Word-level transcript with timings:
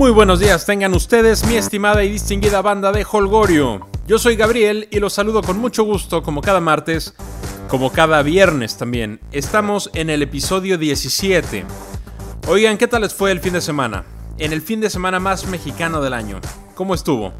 Muy 0.00 0.12
buenos 0.12 0.40
días 0.40 0.64
tengan 0.64 0.94
ustedes, 0.94 1.46
mi 1.46 1.56
estimada 1.56 2.02
y 2.02 2.08
distinguida 2.10 2.62
banda 2.62 2.90
de 2.90 3.04
Holgorio. 3.04 3.86
Yo 4.06 4.18
soy 4.18 4.34
Gabriel 4.34 4.88
y 4.90 4.98
los 4.98 5.12
saludo 5.12 5.42
con 5.42 5.58
mucho 5.58 5.84
gusto 5.84 6.22
como 6.22 6.40
cada 6.40 6.58
martes, 6.58 7.12
como 7.68 7.92
cada 7.92 8.22
viernes 8.22 8.78
también. 8.78 9.20
Estamos 9.30 9.90
en 9.92 10.08
el 10.08 10.22
episodio 10.22 10.78
17. 10.78 11.66
Oigan, 12.48 12.78
¿qué 12.78 12.88
tal 12.88 13.02
les 13.02 13.12
fue 13.12 13.30
el 13.30 13.40
fin 13.40 13.52
de 13.52 13.60
semana? 13.60 14.06
En 14.38 14.54
el 14.54 14.62
fin 14.62 14.80
de 14.80 14.88
semana 14.88 15.20
más 15.20 15.46
mexicano 15.48 16.00
del 16.00 16.14
año. 16.14 16.40
¿Cómo 16.74 16.94
estuvo? 16.94 17.34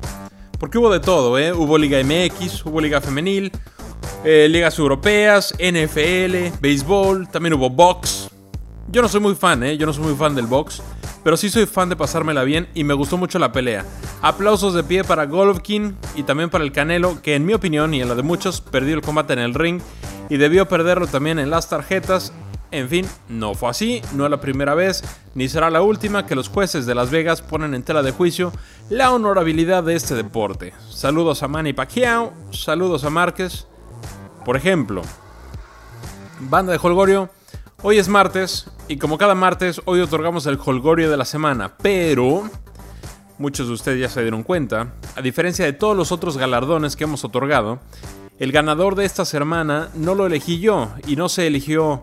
Porque 0.59 0.77
hubo 0.77 0.91
de 0.91 1.01
todo, 1.01 1.39
¿eh? 1.39 1.55
Hubo 1.55 1.79
Liga 1.79 1.99
MX, 2.05 2.67
hubo 2.67 2.83
Liga 2.83 3.01
Femenil, 3.01 3.53
eh, 4.23 4.49
ligas 4.51 4.79
europeas, 4.79 5.55
NFL, 5.59 6.61
béisbol, 6.61 7.27
también 7.31 7.55
hubo 7.55 7.71
box. 7.71 8.29
Yo 8.89 9.01
no 9.01 9.09
soy 9.09 9.21
muy 9.21 9.35
fan, 9.35 9.63
¿eh? 9.63 9.79
Yo 9.79 9.87
no 9.87 9.95
soy 9.95 10.05
muy 10.05 10.15
fan 10.15 10.35
del 10.35 10.47
box, 10.47 10.83
pero 11.23 11.37
sí 11.37 11.51
soy 11.51 11.67
fan 11.67 11.89
de 11.89 11.97
pasármela 11.97 12.45
bien 12.45 12.69
y 12.75 12.85
me 12.85 12.95
gustó 12.95 13.17
mucho 13.17 13.39
la 13.39 13.53
pelea. 13.53 13.85
Aplausos 14.23 14.75
de 14.75 14.85
pie 14.85 15.05
para 15.05 15.27
Golovkin 15.27 15.97
y 16.15 16.23
también 16.23 16.51
para 16.51 16.65
el 16.65 16.73
Canelo, 16.73 17.21
que 17.23 17.35
en 17.35 17.47
mi 17.47 17.55
opinión 17.55 17.95
y 17.95 18.01
en 18.01 18.09
la 18.09 18.15
de 18.15 18.23
muchos 18.23 18.61
perdió 18.61 18.95
el 18.95 19.03
combate 19.03 19.33
en 19.33 19.39
el 19.39 19.55
ring 19.55 19.81
y 20.29 20.37
debió 20.37 20.67
perderlo 20.69 21.07
también 21.07 21.39
en 21.39 21.51
las 21.51 21.69
tarjetas. 21.69 22.33
En 22.73 22.89
fin, 22.89 23.07
no 23.29 23.55
fue 23.55 23.69
así, 23.69 24.01
no 24.15 24.25
es 24.25 24.31
la 24.31 24.41
primera 24.41 24.75
vez, 24.75 25.03
ni 25.35 25.49
será 25.49 25.71
la 25.71 25.83
última 25.83 26.27
que 26.27 26.37
los 26.37 26.49
jueces 26.49 26.87
de 26.87 26.95
Las 26.95 27.11
Vegas 27.11 27.43
ponen 27.43 27.75
en 27.75 27.83
tela 27.83 28.03
de 28.03 28.13
juicio 28.13 28.53
la 28.89 29.11
honorabilidad 29.13 29.83
de 29.83 29.97
este 29.97 30.15
deporte. 30.15 30.73
Saludos 30.89 31.43
a 31.43 31.49
Manny 31.49 31.73
Pacquiao, 31.73 32.33
saludos 32.53 33.03
a 33.03 33.11
Márquez. 33.11 33.67
Por 34.45 34.57
ejemplo, 34.57 35.03
banda 36.39 36.73
de 36.73 36.79
Holgorio, 36.81 37.29
hoy 37.83 37.99
es 37.99 38.09
martes 38.09 38.67
y 38.89 38.97
como 38.97 39.19
cada 39.19 39.35
martes, 39.35 39.81
hoy 39.85 40.01
otorgamos 40.01 40.47
el 40.47 40.59
Holgorio 40.63 41.11
de 41.11 41.17
la 41.17 41.25
semana, 41.25 41.77
pero 41.81 42.49
muchos 43.39 43.69
de 43.69 43.75
ustedes 43.75 44.01
ya 44.01 44.09
se 44.09 44.23
dieron 44.23 44.43
cuenta, 44.43 44.93
a 45.17 45.23
diferencia 45.23 45.65
de 45.65 45.73
todos 45.73 45.97
los 45.97 46.13
otros 46.13 46.37
galardones 46.37 46.97
que 46.97 47.05
hemos 47.05 47.25
otorgado, 47.25 47.81
el 48.39 48.53
ganador 48.53 48.95
de 48.95 49.05
esta 49.05 49.25
semana 49.25 49.91
no 49.95 50.15
lo 50.15 50.27
elegí 50.27 50.61
yo 50.61 50.91
y 51.07 51.17
no 51.17 51.29
se 51.29 51.47
eligió 51.47 52.01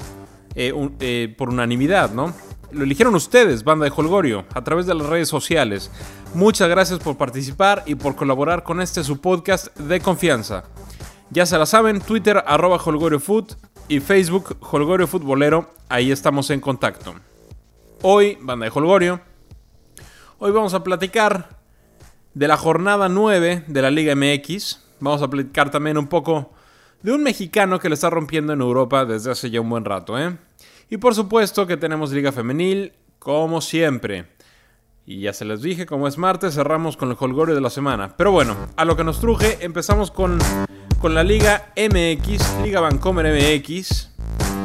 eh, 0.56 0.74
eh, 1.00 1.36
por 1.38 1.50
unanimidad, 1.50 2.12
¿no? 2.12 2.34
Lo 2.72 2.84
eligieron 2.84 3.16
ustedes, 3.16 3.64
banda 3.64 3.86
de 3.86 3.94
Holgorio, 3.96 4.46
a 4.54 4.64
través 4.64 4.86
de 4.86 4.94
las 4.94 5.08
redes 5.08 5.30
sociales. 5.30 5.90
Muchas 6.34 6.70
gracias 6.70 7.00
por 7.00 7.18
participar 7.18 7.84
y 7.86 7.96
por 7.96 8.16
colaborar 8.16 8.64
con 8.64 8.82
este 8.82 9.04
su 9.04 9.22
podcast 9.22 9.76
de 9.78 10.00
confianza. 10.02 10.64
Ya 11.30 11.46
se 11.46 11.58
la 11.58 11.66
saben, 11.66 12.02
Twitter 12.02 12.44
HolgorioFood 12.48 13.54
y 13.90 14.00
Facebook 14.00 14.58
Holgorio 14.60 15.08
Futbolero, 15.08 15.70
ahí 15.88 16.12
estamos 16.12 16.50
en 16.50 16.60
contacto. 16.60 17.16
Hoy, 18.02 18.38
banda 18.42 18.66
de 18.66 18.72
Holgorio, 18.74 19.22
hoy 20.40 20.52
vamos 20.52 20.74
a 20.74 20.84
platicar 20.84 21.58
de 22.34 22.48
la 22.48 22.58
jornada 22.58 23.08
9 23.08 23.64
de 23.68 23.82
la 23.82 23.90
Liga 23.90 24.14
MX. 24.16 24.84
Vamos 25.00 25.22
a 25.22 25.30
platicar 25.30 25.72
también 25.72 25.98
un 25.98 26.08
poco 26.08 26.52
de 27.02 27.14
un 27.14 27.24
mexicano 27.24 27.80
que 27.80 27.88
le 27.90 27.96
está 27.96 28.10
rompiendo 28.10 28.54
en 28.54 28.62
Europa 28.62 29.06
desde 29.06 29.32
hace 29.32 29.50
ya 29.50 29.62
un 29.62 29.70
buen 29.70 29.86
rato, 29.86 30.20
¿eh? 30.20 30.38
Y 30.90 30.98
por 30.98 31.16
supuesto 31.16 31.66
que 31.66 31.78
tenemos 31.78 32.12
Liga 32.12 32.32
Femenil, 32.32 32.94
como 33.20 33.62
siempre. 33.62 34.28
Y 35.10 35.22
ya 35.22 35.32
se 35.32 35.46
les 35.46 35.62
dije, 35.62 35.86
como 35.86 36.10
es 36.10 36.18
martes, 36.18 36.56
cerramos 36.56 36.98
con 36.98 37.10
el 37.10 37.16
holgorio 37.18 37.56
de 37.56 37.62
la 37.62 37.70
semana. 37.70 38.14
Pero 38.18 38.34
bueno, 38.34 38.58
a 38.76 38.84
lo 38.84 38.98
que 38.98 39.06
nos 39.06 39.22
truje, 39.22 39.58
empezamos 39.62 40.12
con, 40.12 40.38
con 41.00 41.16
la 41.16 41.24
Liga 41.24 41.72
MX, 41.78 42.62
Liga 42.62 42.82
Vancomer 42.82 43.34
MX, 43.34 44.10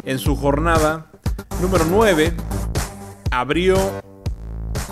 en 0.05 0.19
su 0.19 0.35
jornada 0.35 1.13
número 1.61 1.85
9. 1.89 2.33
Abrió 3.31 3.77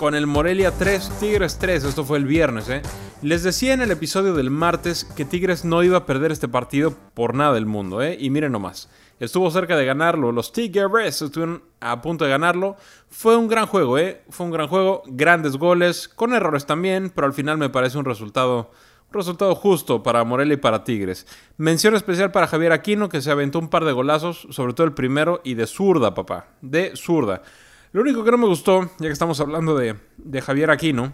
con 0.01 0.15
el 0.15 0.25
Morelia 0.25 0.71
3, 0.71 1.19
Tigres 1.19 1.59
3. 1.59 1.83
Esto 1.83 2.03
fue 2.03 2.17
el 2.17 2.25
viernes, 2.25 2.67
¿eh? 2.69 2.81
Les 3.21 3.43
decía 3.43 3.75
en 3.75 3.81
el 3.81 3.91
episodio 3.91 4.33
del 4.33 4.49
martes 4.49 5.03
que 5.03 5.25
Tigres 5.25 5.63
no 5.63 5.83
iba 5.83 5.95
a 5.95 6.05
perder 6.07 6.31
este 6.31 6.47
partido 6.47 6.95
por 7.13 7.35
nada 7.35 7.53
del 7.53 7.67
mundo, 7.67 8.01
¿eh? 8.01 8.17
Y 8.19 8.31
miren 8.31 8.51
nomás. 8.51 8.89
Estuvo 9.19 9.51
cerca 9.51 9.77
de 9.77 9.85
ganarlo. 9.85 10.31
Los 10.31 10.53
Tigres 10.53 11.21
estuvieron 11.21 11.61
a 11.81 12.01
punto 12.01 12.25
de 12.25 12.31
ganarlo. 12.31 12.77
Fue 13.11 13.37
un 13.37 13.47
gran 13.47 13.67
juego, 13.67 13.99
¿eh? 13.99 14.23
Fue 14.31 14.47
un 14.47 14.51
gran 14.51 14.67
juego. 14.67 15.03
Grandes 15.05 15.57
goles, 15.57 16.07
con 16.07 16.33
errores 16.33 16.65
también, 16.65 17.11
pero 17.13 17.27
al 17.27 17.33
final 17.33 17.59
me 17.59 17.69
parece 17.69 17.99
un 17.99 18.05
resultado, 18.05 18.71
un 19.09 19.13
resultado 19.13 19.53
justo 19.53 20.01
para 20.01 20.23
Morelia 20.23 20.55
y 20.55 20.57
para 20.57 20.83
Tigres. 20.83 21.27
Mención 21.57 21.93
especial 21.93 22.31
para 22.31 22.47
Javier 22.47 22.71
Aquino, 22.71 23.07
que 23.07 23.21
se 23.21 23.29
aventó 23.29 23.59
un 23.59 23.69
par 23.69 23.85
de 23.85 23.91
golazos, 23.91 24.47
sobre 24.49 24.73
todo 24.73 24.87
el 24.87 24.93
primero, 24.93 25.41
y 25.43 25.53
de 25.53 25.67
zurda, 25.67 26.15
papá. 26.15 26.47
De 26.61 26.93
zurda. 26.95 27.43
Lo 27.91 28.01
único 28.01 28.23
que 28.23 28.31
no 28.31 28.37
me 28.37 28.47
gustó, 28.47 28.83
ya 28.99 29.07
que 29.07 29.09
estamos 29.09 29.39
hablando 29.39 29.75
de, 29.75 29.97
de 30.17 30.41
Javier 30.41 30.71
Aquino, 30.71 31.13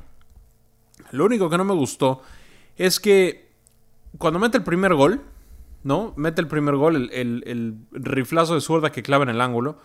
lo 1.12 1.26
único 1.26 1.50
que 1.50 1.58
no 1.58 1.66
me 1.66 1.74
gustó 1.74 2.22
es 2.76 3.00
que 3.00 3.52
cuando 4.18 4.40
mete 4.40 4.58
el 4.58 4.64
primer 4.64 4.94
gol, 4.94 5.22
¿no? 5.84 6.14
Mete 6.18 6.42
el 6.42 6.48
primer 6.48 6.76
gol, 6.76 7.10
el, 7.12 7.78
riflazo 7.92 8.56
de 8.56 8.62
zurda 8.62 8.92
que 8.92 9.04
clava 9.04 9.24
en 9.24 9.30
el 9.30 9.42
ángulo. 9.42 9.80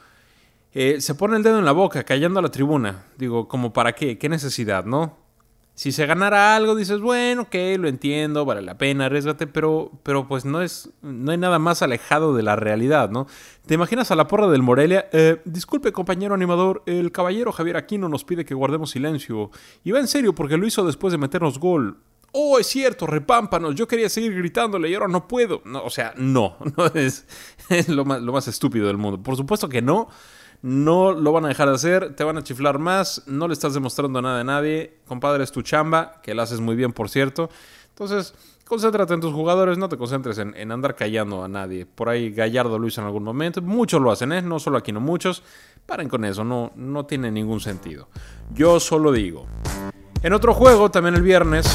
Eh, 0.72 1.00
se 1.00 1.14
pone 1.14 1.36
el 1.36 1.42
dedo 1.42 1.58
en 1.58 1.64
la 1.64 1.72
boca, 1.72 2.04
cayendo 2.04 2.38
a 2.38 2.42
la 2.42 2.50
tribuna. 2.50 3.04
Digo, 3.18 3.48
como 3.48 3.72
para 3.72 3.92
qué, 3.92 4.18
qué 4.18 4.28
necesidad, 4.28 4.84
¿no? 4.84 5.18
Si 5.74 5.90
se 5.90 6.04
ganara 6.04 6.54
algo, 6.54 6.74
dices, 6.74 7.00
bueno, 7.00 7.42
ok, 7.42 7.54
lo 7.78 7.88
entiendo, 7.88 8.44
vale 8.44 8.60
la 8.60 8.76
pena, 8.76 9.06
arriesgate, 9.06 9.46
pero, 9.46 9.90
pero 10.02 10.28
pues 10.28 10.44
no 10.44 10.60
es, 10.60 10.90
no 11.00 11.32
hay 11.32 11.38
nada 11.38 11.58
más 11.58 11.80
alejado 11.80 12.34
de 12.34 12.42
la 12.42 12.56
realidad, 12.56 13.10
¿no? 13.10 13.26
¿Te 13.64 13.74
imaginas 13.74 14.10
a 14.10 14.16
la 14.16 14.28
porra 14.28 14.48
del 14.48 14.62
Morelia? 14.62 15.08
Eh, 15.12 15.40
disculpe, 15.46 15.90
compañero 15.92 16.34
animador, 16.34 16.82
el 16.84 17.10
caballero 17.10 17.52
Javier 17.52 17.78
Aquino 17.78 18.10
nos 18.10 18.24
pide 18.24 18.44
que 18.44 18.54
guardemos 18.54 18.90
silencio. 18.90 19.50
Y 19.82 19.92
va 19.92 20.00
en 20.00 20.08
serio, 20.08 20.34
porque 20.34 20.58
lo 20.58 20.66
hizo 20.66 20.84
después 20.84 21.10
de 21.10 21.18
meternos 21.18 21.58
gol. 21.58 21.96
Oh, 22.32 22.58
es 22.58 22.66
cierto, 22.66 23.06
repámpanos, 23.06 23.74
yo 23.74 23.86
quería 23.86 24.08
seguir 24.08 24.34
gritándole 24.34 24.88
y 24.88 24.94
ahora 24.94 25.08
no 25.08 25.28
puedo. 25.28 25.60
No, 25.64 25.84
o 25.84 25.90
sea, 25.90 26.14
no, 26.16 26.56
es, 26.94 27.26
lo, 27.88 28.04
más, 28.04 28.22
lo 28.22 28.32
más 28.32 28.48
estúpido 28.48 28.86
del 28.86 28.96
mundo. 28.96 29.22
Por 29.22 29.36
supuesto 29.36 29.68
que 29.68 29.82
no 29.82 30.08
no 30.62 31.12
lo 31.12 31.32
van 31.32 31.44
a 31.44 31.48
dejar 31.48 31.68
de 31.68 31.74
hacer, 31.74 32.14
te 32.14 32.22
van 32.22 32.38
a 32.38 32.42
chiflar 32.42 32.78
más, 32.78 33.24
no 33.26 33.48
le 33.48 33.52
estás 33.52 33.74
demostrando 33.74 34.22
nada 34.22 34.40
a 34.40 34.44
nadie, 34.44 34.98
compadre, 35.06 35.42
es 35.42 35.50
tu 35.50 35.62
chamba, 35.62 36.20
que 36.22 36.34
la 36.34 36.44
haces 36.44 36.60
muy 36.60 36.76
bien, 36.76 36.92
por 36.92 37.10
cierto. 37.10 37.50
Entonces, 37.88 38.32
concéntrate 38.64 39.12
en 39.12 39.20
tus 39.20 39.34
jugadores, 39.34 39.76
no 39.76 39.88
te 39.88 39.96
concentres 39.96 40.38
en, 40.38 40.72
andar 40.72 40.94
callando 40.94 41.42
a 41.42 41.48
nadie. 41.48 41.84
Por 41.84 42.08
ahí 42.08 42.30
Gallardo 42.30 42.78
lo 42.78 42.86
hizo 42.86 43.00
en 43.00 43.08
algún 43.08 43.24
momento, 43.24 43.60
muchos 43.60 44.00
lo 44.00 44.12
hacen, 44.12 44.32
¿eh? 44.32 44.40
no 44.40 44.60
solo 44.60 44.78
aquí, 44.78 44.92
no 44.92 45.00
muchos. 45.00 45.42
Paren 45.84 46.08
con 46.08 46.24
eso, 46.24 46.44
no, 46.44 46.70
no 46.76 47.06
tiene 47.06 47.32
ningún 47.32 47.58
sentido. 47.58 48.08
Yo 48.54 48.78
solo 48.78 49.10
digo. 49.10 49.46
En 50.22 50.32
otro 50.32 50.54
juego, 50.54 50.92
también 50.92 51.16
el 51.16 51.22
viernes, 51.22 51.66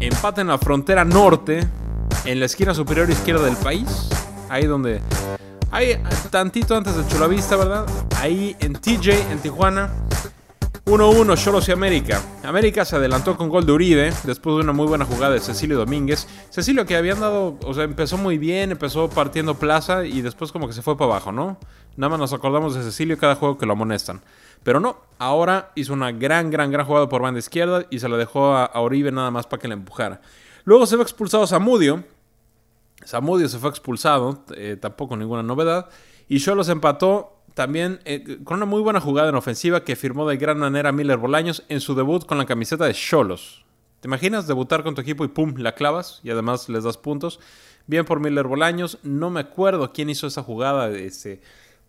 empate 0.00 0.40
en 0.40 0.48
la 0.48 0.58
frontera 0.58 1.04
norte, 1.04 1.66
en 2.24 2.40
la 2.40 2.46
esquina 2.46 2.74
superior 2.74 3.10
izquierda 3.10 3.44
del 3.44 3.56
país, 3.56 4.08
ahí 4.48 4.66
donde 4.66 5.00
Ahí, 5.70 6.00
tantito 6.30 6.74
antes 6.76 6.96
de 6.96 7.06
Chulavista, 7.08 7.54
¿verdad? 7.56 7.86
Ahí 8.16 8.56
en 8.58 8.72
TJ, 8.72 9.30
en 9.30 9.38
Tijuana. 9.40 9.90
1-1, 10.86 11.36
Cholos 11.36 11.68
y 11.68 11.72
América. 11.72 12.22
América 12.42 12.82
se 12.86 12.96
adelantó 12.96 13.36
con 13.36 13.50
gol 13.50 13.66
de 13.66 13.72
Uribe 13.72 14.12
después 14.24 14.56
de 14.56 14.62
una 14.62 14.72
muy 14.72 14.86
buena 14.86 15.04
jugada 15.04 15.34
de 15.34 15.40
Cecilio 15.40 15.76
Domínguez. 15.76 16.26
Cecilio 16.48 16.86
que 16.86 16.96
habían 16.96 17.20
dado, 17.20 17.58
o 17.62 17.74
sea, 17.74 17.84
empezó 17.84 18.16
muy 18.16 18.38
bien, 18.38 18.70
empezó 18.70 19.10
partiendo 19.10 19.56
plaza 19.56 20.06
y 20.06 20.22
después 20.22 20.50
como 20.50 20.66
que 20.66 20.72
se 20.72 20.80
fue 20.80 20.96
para 20.96 21.10
abajo, 21.10 21.32
¿no? 21.32 21.58
Nada 21.96 22.08
más 22.08 22.18
nos 22.18 22.32
acordamos 22.32 22.74
de 22.74 22.82
Cecilio 22.82 23.18
cada 23.18 23.34
juego 23.34 23.58
que 23.58 23.66
lo 23.66 23.74
amonestan. 23.74 24.22
Pero 24.68 24.80
no, 24.80 25.00
ahora 25.18 25.72
hizo 25.76 25.94
una 25.94 26.12
gran, 26.12 26.50
gran, 26.50 26.70
gran 26.70 26.84
jugada 26.84 27.08
por 27.08 27.22
banda 27.22 27.38
izquierda 27.38 27.86
y 27.88 28.00
se 28.00 28.08
la 28.10 28.18
dejó 28.18 28.52
a, 28.52 28.66
a 28.66 28.82
Uribe 28.82 29.10
nada 29.10 29.30
más 29.30 29.46
para 29.46 29.62
que 29.62 29.66
la 29.66 29.72
empujara. 29.72 30.20
Luego 30.64 30.84
se 30.84 30.94
ve 30.96 31.02
expulsado 31.02 31.46
Zamudio, 31.46 32.04
Samudio 33.02 33.48
se 33.48 33.58
fue 33.58 33.70
expulsado, 33.70 34.44
eh, 34.54 34.76
tampoco 34.78 35.16
ninguna 35.16 35.42
novedad. 35.42 35.88
Y 36.28 36.38
Cholos 36.38 36.68
empató 36.68 37.40
también 37.54 38.00
eh, 38.04 38.40
con 38.44 38.58
una 38.58 38.66
muy 38.66 38.82
buena 38.82 39.00
jugada 39.00 39.30
en 39.30 39.36
ofensiva 39.36 39.84
que 39.84 39.96
firmó 39.96 40.28
de 40.28 40.36
gran 40.36 40.58
manera 40.58 40.92
Miller 40.92 41.16
Bolaños 41.16 41.64
en 41.70 41.80
su 41.80 41.94
debut 41.94 42.26
con 42.26 42.36
la 42.36 42.44
camiseta 42.44 42.84
de 42.84 42.92
Cholos. 42.92 43.64
¿Te 44.00 44.08
imaginas 44.08 44.46
debutar 44.46 44.82
con 44.82 44.94
tu 44.94 45.00
equipo 45.00 45.24
y 45.24 45.28
pum, 45.28 45.54
la 45.56 45.74
clavas 45.74 46.20
y 46.22 46.28
además 46.28 46.68
les 46.68 46.84
das 46.84 46.98
puntos? 46.98 47.40
Bien 47.86 48.04
por 48.04 48.20
Miller 48.20 48.46
Bolaños. 48.46 48.98
No 49.02 49.30
me 49.30 49.40
acuerdo 49.40 49.94
quién 49.94 50.10
hizo 50.10 50.26
esa 50.26 50.42
jugada, 50.42 50.90
ese 50.90 51.40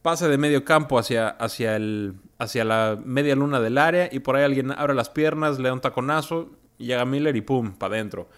pase 0.01 0.28
de 0.28 0.38
medio 0.38 0.63
campo 0.63 0.98
hacia, 0.98 1.30
hacia, 1.30 1.75
el, 1.75 2.16
hacia 2.38 2.63
la 2.63 2.98
media 3.04 3.36
luna 3.36 3.60
del 3.60 3.78
área 3.78 4.10
y 4.12 4.19
por 4.19 4.36
ahí 4.36 4.44
alguien 4.44 4.72
abre 4.72 4.94
las 4.94 5.10
piernas, 5.10 5.60
le 5.60 5.69
da 5.69 5.74
un 5.74 5.81
taconazo, 5.81 6.50
llega 6.78 7.06
Miller 7.06 7.36
y 7.36 7.42
pum, 7.42 7.74
para 7.74 7.96
adentro. 7.96 8.30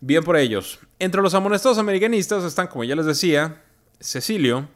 Bien 0.00 0.24
por 0.24 0.36
ellos. 0.36 0.80
Entre 0.98 1.22
los 1.22 1.34
amonestados 1.34 1.78
americanistas 1.78 2.44
están, 2.44 2.66
como 2.66 2.84
ya 2.84 2.96
les 2.96 3.06
decía, 3.06 3.62
Cecilio 4.00 4.68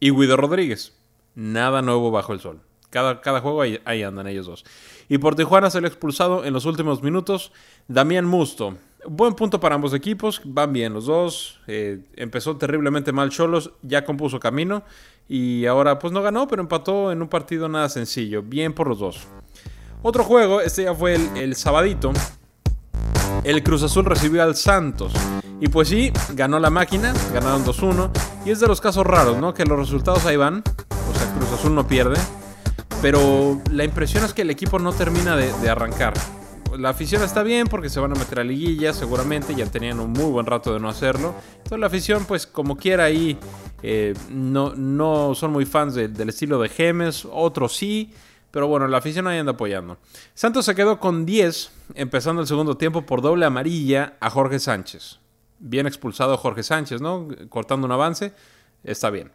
y 0.00 0.10
Guido 0.10 0.36
Rodríguez. 0.36 0.94
Nada 1.34 1.82
nuevo 1.82 2.10
bajo 2.10 2.32
el 2.32 2.40
sol. 2.40 2.60
Cada, 2.90 3.20
cada 3.20 3.40
juego 3.40 3.62
ahí, 3.62 4.02
andan 4.02 4.26
ellos 4.26 4.46
dos. 4.46 4.64
Y 5.08 5.18
por 5.18 5.34
Tijuana 5.34 5.70
se 5.70 5.78
ha 5.78 5.80
expulsado 5.82 6.44
en 6.44 6.52
los 6.52 6.66
últimos 6.66 7.02
minutos 7.02 7.52
Damián 7.88 8.26
Musto. 8.26 8.76
Buen 9.08 9.34
punto 9.34 9.58
para 9.58 9.74
ambos 9.74 9.94
equipos, 9.94 10.40
van 10.44 10.72
bien 10.72 10.92
los 10.92 11.06
dos. 11.06 11.60
Eh, 11.66 12.04
empezó 12.14 12.56
terriblemente 12.56 13.12
mal 13.12 13.30
Cholos, 13.30 13.72
ya 13.82 14.04
compuso 14.04 14.38
camino 14.38 14.84
y 15.28 15.66
ahora 15.66 15.98
pues 15.98 16.12
no 16.12 16.22
ganó, 16.22 16.46
pero 16.46 16.62
empató 16.62 17.10
en 17.10 17.22
un 17.22 17.28
partido 17.28 17.68
nada 17.68 17.88
sencillo. 17.88 18.42
Bien 18.42 18.72
por 18.72 18.86
los 18.86 18.98
dos. 18.98 19.26
Otro 20.02 20.24
juego, 20.24 20.60
este 20.60 20.84
ya 20.84 20.94
fue 20.94 21.14
el, 21.14 21.36
el 21.36 21.56
sabadito. 21.56 22.12
El 23.44 23.62
Cruz 23.62 23.82
Azul 23.82 24.04
recibió 24.04 24.42
al 24.42 24.54
Santos. 24.54 25.12
Y 25.60 25.68
pues 25.68 25.88
sí, 25.88 26.12
ganó 26.34 26.58
la 26.58 26.70
máquina, 26.70 27.12
ganaron 27.32 27.64
2-1. 27.64 28.10
Y 28.44 28.50
es 28.50 28.60
de 28.60 28.66
los 28.66 28.80
casos 28.80 29.06
raros, 29.06 29.38
¿no? 29.38 29.54
Que 29.54 29.64
los 29.64 29.78
resultados 29.78 30.26
ahí 30.26 30.36
van. 30.36 30.62
O 30.90 31.18
sea, 31.18 31.32
Cruz 31.34 31.52
Azul 31.52 31.74
no 31.74 31.86
pierde. 31.86 32.18
Pero 33.00 33.60
la 33.70 33.84
impresión 33.84 34.24
es 34.24 34.34
que 34.34 34.42
el 34.42 34.50
equipo 34.50 34.78
no 34.78 34.92
termina 34.92 35.36
de, 35.36 35.52
de 35.52 35.70
arrancar. 35.70 36.14
La 36.78 36.90
afición 36.90 37.22
está 37.22 37.42
bien 37.42 37.66
porque 37.66 37.88
se 37.88 38.00
van 38.00 38.12
a 38.12 38.14
meter 38.14 38.40
a 38.40 38.44
liguilla 38.44 38.92
seguramente, 38.92 39.54
ya 39.54 39.66
tenían 39.66 40.00
un 40.00 40.10
muy 40.12 40.24
buen 40.30 40.46
rato 40.46 40.72
de 40.72 40.80
no 40.80 40.88
hacerlo. 40.88 41.34
Entonces 41.58 41.78
la 41.78 41.86
afición 41.86 42.24
pues 42.24 42.46
como 42.46 42.76
quiera 42.76 43.04
ahí 43.04 43.38
eh, 43.82 44.14
no, 44.30 44.74
no 44.74 45.34
son 45.34 45.52
muy 45.52 45.66
fans 45.66 45.94
de- 45.94 46.08
del 46.08 46.28
estilo 46.30 46.60
de 46.60 46.68
Gemes, 46.68 47.26
otros 47.30 47.76
sí, 47.76 48.12
pero 48.50 48.68
bueno, 48.68 48.86
la 48.88 48.98
afición 48.98 49.26
ahí 49.26 49.38
anda 49.38 49.52
apoyando. 49.52 49.98
Santos 50.34 50.64
se 50.64 50.74
quedó 50.74 50.98
con 51.00 51.26
10 51.26 51.70
empezando 51.94 52.40
el 52.42 52.48
segundo 52.48 52.76
tiempo 52.76 53.02
por 53.04 53.22
doble 53.22 53.44
amarilla 53.46 54.16
a 54.20 54.30
Jorge 54.30 54.58
Sánchez. 54.58 55.18
Bien 55.58 55.86
expulsado 55.86 56.36
Jorge 56.36 56.62
Sánchez, 56.62 57.00
¿no? 57.00 57.28
Cortando 57.48 57.86
un 57.86 57.92
avance, 57.92 58.32
está 58.84 59.10
bien. 59.10 59.30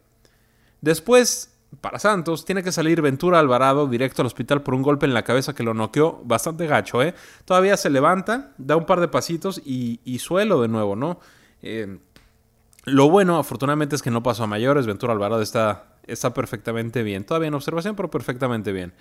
Después, 0.81 1.51
para 1.81 2.00
Santos, 2.00 2.46
tiene 2.46 2.64
que 2.64 2.72
salir 2.72 3.02
Ventura 3.02 3.40
Alvarado 3.40 3.88
directo 3.88 4.22
al 4.22 4.28
hospital 4.28 4.62
por 4.64 4.74
un 4.74 4.81
golpe 4.81 5.06
en 5.06 5.14
la 5.14 5.24
cabeza 5.24 5.54
que 5.54 5.64
lo 5.64 5.74
noqueó 5.74 6.22
bastante 6.24 6.66
gacho, 6.66 7.04
¿eh? 7.04 7.14
Todavía 7.46 7.78
se 7.78 7.90
levanta, 7.90 8.52
da 8.58 8.75
un 8.75 8.86
par 8.86 9.00
de 9.00 9.08
pasitos 9.08 9.62
y, 9.64 10.19
suelo 10.19 10.62
de 10.62 10.69
nuevo, 10.69 10.96
¿no? 10.96 11.19
Eh, 11.62 12.00
lo 12.88 13.10
bueno, 13.10 13.38
afortunadamente, 13.38 13.98
es 13.98 14.02
que 14.02 14.12
no 14.12 14.24
pasó 14.24 14.46
a 14.46 14.48
mayores. 14.48 14.88
Ventura 14.88 15.12
Alvarado 15.12 15.42
está, 15.42 15.98
está 16.08 16.34
perfectamente 16.34 17.04
bien. 17.04 17.25
Todavía 17.25 17.50
en 17.50 17.54
observación, 17.54 17.98
pero 17.98 18.10
perfectamente 18.10 18.72
bien. 18.72 18.94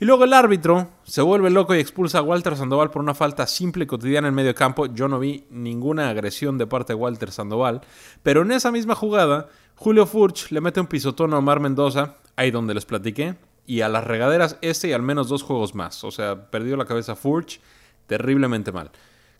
Y 0.00 0.06
luego 0.06 0.24
el 0.24 0.32
árbitro 0.32 0.88
se 1.02 1.20
vuelve 1.20 1.50
loco 1.50 1.74
y 1.74 1.78
expulsa 1.78 2.20
a 2.20 2.22
Walter 2.22 2.56
Sandoval 2.56 2.90
por 2.90 3.02
una 3.02 3.12
falta 3.12 3.46
simple 3.46 3.84
y 3.84 3.86
cotidiana 3.86 4.28
en 4.28 4.34
medio 4.34 4.54
campo. 4.54 4.86
Yo 4.86 5.08
no 5.08 5.18
vi 5.18 5.46
ninguna 5.50 6.08
agresión 6.08 6.56
de 6.56 6.66
parte 6.66 6.94
de 6.94 6.98
Walter 6.98 7.30
Sandoval. 7.30 7.82
Pero 8.22 8.40
en 8.40 8.52
esa 8.52 8.72
misma 8.72 8.94
jugada, 8.94 9.48
Julio 9.76 10.06
Furch 10.06 10.50
le 10.50 10.60
mete 10.60 10.80
un 10.80 10.86
pisotón 10.86 11.34
a 11.34 11.38
Omar 11.38 11.60
Mendoza, 11.60 12.16
ahí 12.36 12.50
donde 12.50 12.74
les 12.74 12.84
platiqué. 12.84 13.36
Y 13.66 13.80
a 13.80 13.88
las 13.88 14.04
regaderas 14.04 14.58
este 14.60 14.88
y 14.88 14.92
al 14.92 15.02
menos 15.02 15.28
dos 15.28 15.42
juegos 15.42 15.74
más. 15.74 16.04
O 16.04 16.10
sea, 16.10 16.50
perdió 16.50 16.76
la 16.76 16.84
cabeza 16.84 17.16
Furch 17.16 17.60
terriblemente 18.06 18.72
mal. 18.72 18.90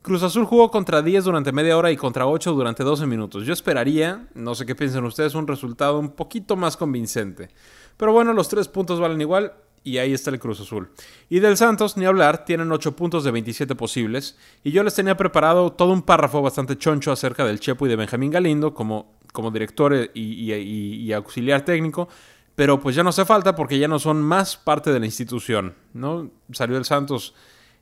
Cruz 0.05 0.23
Azul 0.23 0.45
jugó 0.45 0.71
contra 0.71 1.01
10 1.01 1.25
durante 1.25 1.51
media 1.51 1.79
hora 1.79 1.91
y 1.91 1.97
contra 1.97 2.27
8 2.27 2.53
durante 2.53 2.85
12 2.85 3.07
minutos. 3.07 3.47
Yo 3.47 3.55
esperaría, 3.55 4.29
no 4.35 4.55
sé 4.55 4.67
qué 4.67 4.75
piensan 4.75 5.05
ustedes, 5.05 5.35
un 5.35 5.47
resultado 5.47 5.99
un 5.99 6.11
poquito 6.11 6.57
más 6.57 6.77
convincente. 6.77 7.49
Pero 7.97 8.13
bueno, 8.13 8.35
los 8.35 8.49
tres 8.49 8.69
puntos 8.69 9.01
valen 9.01 9.21
igual 9.23 9.55
y 9.83 9.99
ahí 9.99 10.13
está 10.13 10.31
el 10.31 10.39
Cruz 10.39 10.61
Azul. 10.61 10.91
Y 11.31 11.41
del 11.41 11.57
Santos, 11.57 11.97
ni 11.97 12.05
hablar, 12.05 12.45
tienen 12.45 12.71
8 12.73 12.97
puntos 12.97 13.25
de 13.25 13.31
27 13.31 13.75
posibles. 13.75 14.37
Y 14.63 14.73
yo 14.73 14.83
les 14.83 14.95
tenía 14.95 15.17
preparado 15.17 15.73
todo 15.73 15.93
un 15.93 16.03
párrafo 16.03 16.43
bastante 16.43 16.77
choncho 16.77 17.13
acerca 17.13 17.45
del 17.47 17.61
Chepo 17.61 17.87
y 17.87 17.89
de 17.89 17.97
Benjamín 17.97 18.31
Galindo 18.31 18.75
como, 18.75 19.15
como 19.35 19.51
director 19.51 20.11
y, 20.15 21.13
auxiliar 21.13 21.65
técnico. 21.65 22.09
Pero 22.55 22.79
pues 22.79 22.95
ya 22.95 23.03
no 23.03 23.09
hace 23.09 23.25
falta 23.25 23.57
porque 23.57 23.81
ya 23.81 23.89
no 23.89 23.99
son 23.99 24.23
más 24.23 24.57
parte 24.57 24.93
de 24.93 25.01
la 25.01 25.07
institución. 25.07 25.75
¿no? 25.93 26.31
Salió 26.53 26.79
el 26.79 26.85
Santos 26.85 27.35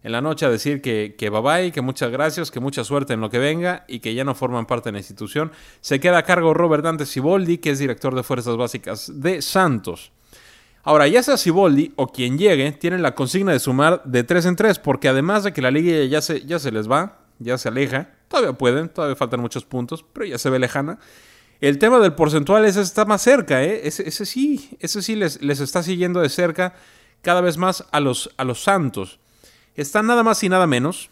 en 0.02 0.12
la 0.12 0.22
noche 0.22 0.46
a 0.46 0.50
decir 0.50 0.80
que, 0.80 1.14
que 1.18 1.28
bye 1.28 1.42
bye, 1.42 1.72
que 1.72 1.82
muchas 1.82 2.10
gracias, 2.10 2.50
que 2.50 2.58
mucha 2.58 2.84
suerte 2.84 3.12
en 3.12 3.20
lo 3.20 3.28
que 3.28 3.38
venga 3.38 3.84
y 3.86 4.00
que 4.00 4.14
ya 4.14 4.24
no 4.24 4.34
forman 4.34 4.64
parte 4.64 4.88
de 4.88 4.92
la 4.94 4.98
institución. 4.98 5.52
Se 5.82 6.00
queda 6.00 6.18
a 6.18 6.22
cargo 6.22 6.54
Robert 6.54 6.82
Dante 6.84 7.04
Siboldi, 7.04 7.58
que 7.58 7.70
es 7.70 7.78
director 7.78 8.14
de 8.14 8.22
Fuerzas 8.22 8.56
Básicas 8.56 9.12
de 9.14 9.42
Santos. 9.42 10.10
Ahora, 10.84 11.06
ya 11.06 11.22
sea 11.22 11.36
Siboldi 11.36 11.92
o 11.96 12.08
quien 12.08 12.38
llegue, 12.38 12.72
tienen 12.72 13.02
la 13.02 13.14
consigna 13.14 13.52
de 13.52 13.60
sumar 13.60 14.02
de 14.04 14.24
3 14.24 14.46
en 14.46 14.56
3, 14.56 14.78
porque 14.78 15.08
además 15.08 15.44
de 15.44 15.52
que 15.52 15.60
la 15.60 15.70
liga 15.70 16.02
ya 16.06 16.22
se, 16.22 16.46
ya 16.46 16.58
se 16.58 16.72
les 16.72 16.90
va, 16.90 17.18
ya 17.38 17.58
se 17.58 17.68
aleja, 17.68 18.10
todavía 18.28 18.54
pueden, 18.54 18.88
todavía 18.88 19.16
faltan 19.16 19.40
muchos 19.40 19.64
puntos, 19.64 20.04
pero 20.12 20.26
ya 20.26 20.38
se 20.38 20.50
ve 20.50 20.58
lejana. 20.58 20.98
El 21.62 21.78
tema 21.78 22.00
del 22.00 22.14
porcentual 22.14 22.64
ese 22.64 22.80
está 22.80 23.04
más 23.04 23.22
cerca, 23.22 23.62
¿eh? 23.62 23.82
ese, 23.84 24.26
sí, 24.26 24.76
ese 24.80 25.00
sí 25.00 25.14
les, 25.14 25.40
les 25.42 25.60
está 25.60 25.84
siguiendo 25.84 26.20
de 26.20 26.28
cerca 26.28 26.74
cada 27.22 27.40
vez 27.40 27.56
más 27.56 27.84
a 27.92 28.00
los, 28.00 28.30
a 28.36 28.42
los 28.42 28.64
Santos. 28.64 29.20
Están 29.76 30.08
nada 30.08 30.24
más 30.24 30.42
y 30.42 30.48
nada 30.48 30.66
menos 30.66 31.10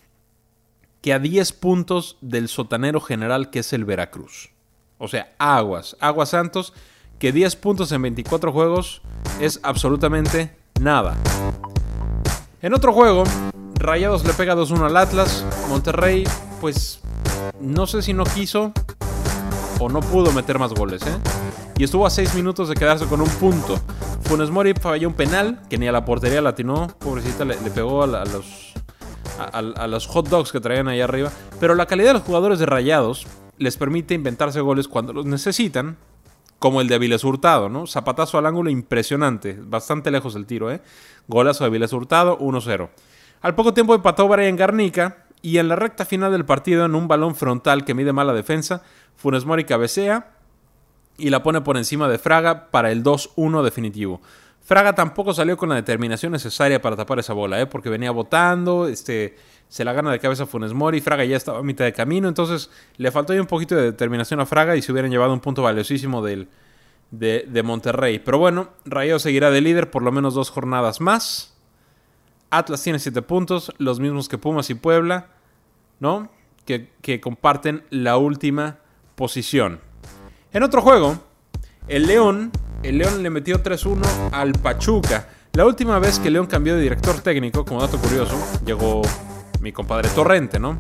que 1.02 1.12
a 1.12 1.20
10 1.20 1.52
puntos 1.52 2.18
del 2.20 2.48
sotanero 2.48 3.00
general 3.00 3.50
que 3.50 3.60
es 3.60 3.72
el 3.72 3.84
Veracruz. 3.84 4.50
O 4.98 5.06
sea, 5.06 5.32
aguas, 5.38 5.96
aguas 6.00 6.30
Santos, 6.30 6.72
que 7.20 7.30
10 7.30 7.54
puntos 7.54 7.92
en 7.92 8.02
24 8.02 8.50
juegos 8.50 9.02
es 9.40 9.60
absolutamente 9.62 10.56
nada. 10.80 11.16
En 12.60 12.74
otro 12.74 12.92
juego, 12.92 13.22
Rayados 13.76 14.26
le 14.26 14.32
pega 14.32 14.56
2-1 14.56 14.86
al 14.86 14.96
Atlas. 14.96 15.46
Monterrey, 15.68 16.24
pues 16.60 16.98
no 17.60 17.86
sé 17.86 18.02
si 18.02 18.14
no 18.14 18.24
quiso 18.24 18.72
o 19.80 19.88
no 19.88 20.00
pudo 20.00 20.30
meter 20.32 20.58
más 20.58 20.72
goles, 20.74 21.02
¿eh? 21.06 21.16
Y 21.78 21.84
estuvo 21.84 22.06
a 22.06 22.10
6 22.10 22.34
minutos 22.34 22.68
de 22.68 22.74
quedarse 22.74 23.06
con 23.06 23.20
un 23.20 23.28
punto. 23.28 23.80
Funes 24.22 24.50
Mori 24.50 24.74
falló 24.74 25.08
un 25.08 25.14
penal 25.14 25.62
que 25.70 25.78
ni 25.78 25.88
a 25.88 25.92
la 25.92 26.04
portería 26.04 26.42
latinó. 26.42 26.88
Pobrecita, 26.98 27.44
le, 27.44 27.60
le 27.60 27.70
pegó 27.70 28.02
a, 28.02 28.06
la- 28.06 28.24
los, 28.26 28.74
a, 29.38 29.86
los 29.86 30.06
hot 30.06 30.28
dogs 30.28 30.52
que 30.52 30.60
traían 30.60 30.88
ahí 30.88 31.00
arriba. 31.00 31.30
Pero 31.58 31.74
la 31.74 31.86
calidad 31.86 32.08
de 32.10 32.14
los 32.14 32.22
jugadores 32.22 32.58
de 32.58 32.66
Rayados 32.66 33.26
les 33.56 33.76
permite 33.76 34.14
inventarse 34.14 34.60
goles 34.60 34.88
cuando 34.88 35.12
los 35.12 35.24
necesitan. 35.26 35.96
Como 36.58 36.82
el 36.82 36.88
de 36.88 36.96
Aviles 36.96 37.24
Hurtado, 37.24 37.70
¿no? 37.70 37.86
Zapatazo 37.86 38.36
al 38.36 38.44
ángulo 38.44 38.68
impresionante. 38.68 39.58
Bastante 39.58 40.10
lejos 40.10 40.34
el 40.36 40.44
tiro, 40.44 40.70
¿eh? 40.70 40.82
Golazo 41.26 41.64
de 41.64 41.68
Aviles 41.68 41.90
Hurtado, 41.94 42.38
1-0. 42.38 42.90
Al 43.40 43.54
poco 43.54 43.72
tiempo 43.72 43.94
empató 43.94 44.28
Brian 44.28 44.56
Garnica. 44.56 45.24
Y 45.42 45.58
en 45.58 45.68
la 45.68 45.76
recta 45.76 46.04
final 46.04 46.32
del 46.32 46.44
partido, 46.44 46.84
en 46.84 46.94
un 46.94 47.08
balón 47.08 47.34
frontal 47.34 47.84
que 47.84 47.94
mide 47.94 48.12
mala 48.12 48.32
defensa, 48.32 48.82
Funes 49.16 49.44
Mori 49.44 49.64
cabecea 49.64 50.32
y 51.16 51.30
la 51.30 51.42
pone 51.42 51.60
por 51.60 51.76
encima 51.76 52.08
de 52.08 52.18
Fraga 52.18 52.70
para 52.70 52.90
el 52.90 53.02
2-1 53.02 53.62
definitivo. 53.62 54.20
Fraga 54.60 54.94
tampoco 54.94 55.34
salió 55.34 55.56
con 55.56 55.68
la 55.68 55.74
determinación 55.74 56.32
necesaria 56.32 56.80
para 56.80 56.96
tapar 56.96 57.18
esa 57.18 57.32
bola, 57.32 57.60
¿eh? 57.60 57.66
porque 57.66 57.90
venía 57.90 58.10
botando, 58.10 58.86
este, 58.86 59.36
se 59.68 59.84
la 59.84 59.92
gana 59.92 60.12
de 60.12 60.18
cabeza 60.18 60.46
Funes 60.46 60.72
Mori, 60.74 61.00
Fraga 61.00 61.24
ya 61.24 61.36
estaba 61.36 61.58
a 61.58 61.62
mitad 61.62 61.84
de 61.84 61.92
camino, 61.92 62.28
entonces 62.28 62.70
le 62.96 63.10
faltó 63.10 63.32
ahí 63.32 63.38
un 63.38 63.46
poquito 63.46 63.74
de 63.74 63.82
determinación 63.82 64.40
a 64.40 64.46
Fraga 64.46 64.76
y 64.76 64.82
se 64.82 64.92
hubieran 64.92 65.10
llevado 65.10 65.32
un 65.32 65.40
punto 65.40 65.62
valiosísimo 65.62 66.22
del, 66.22 66.48
de, 67.10 67.46
de 67.48 67.62
Monterrey. 67.62 68.18
Pero 68.18 68.38
bueno, 68.38 68.70
Rayo 68.84 69.18
seguirá 69.18 69.50
de 69.50 69.60
líder 69.60 69.90
por 69.90 70.02
lo 70.02 70.12
menos 70.12 70.34
dos 70.34 70.50
jornadas 70.50 71.00
más. 71.00 71.56
Atlas 72.50 72.82
tiene 72.82 72.98
7 72.98 73.22
puntos, 73.22 73.72
los 73.78 74.00
mismos 74.00 74.28
que 74.28 74.36
Pumas 74.36 74.68
y 74.70 74.74
Puebla, 74.74 75.28
¿no? 76.00 76.28
Que, 76.64 77.20
comparten 77.20 77.84
la 77.90 78.16
última 78.16 78.78
posición. 79.14 79.80
En 80.52 80.62
otro 80.62 80.82
juego, 80.82 81.18
el 81.88 82.06
León, 82.06 82.52
el 82.82 82.98
León 82.98 83.22
le 83.22 83.30
metió 83.30 83.62
3-1 83.62 84.30
al 84.32 84.52
Pachuca. 84.52 85.28
La 85.52 85.66
última 85.66 85.98
vez 85.98 86.20
que 86.20 86.30
León 86.30 86.46
cambió 86.46 86.76
de 86.76 86.82
director 86.82 87.20
técnico, 87.20 87.64
como 87.64 87.80
dato 87.80 87.98
curioso, 87.98 88.36
llegó 88.64 89.02
mi 89.60 89.72
compadre 89.72 90.08
Torrente, 90.10 90.60
¿no? 90.60 90.76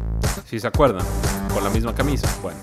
Si 0.46 0.60
se 0.60 0.66
acuerdan, 0.66 1.04
con 1.52 1.64
la 1.64 1.70
misma 1.70 1.94
camisa. 1.94 2.28
Bueno, 2.40 2.58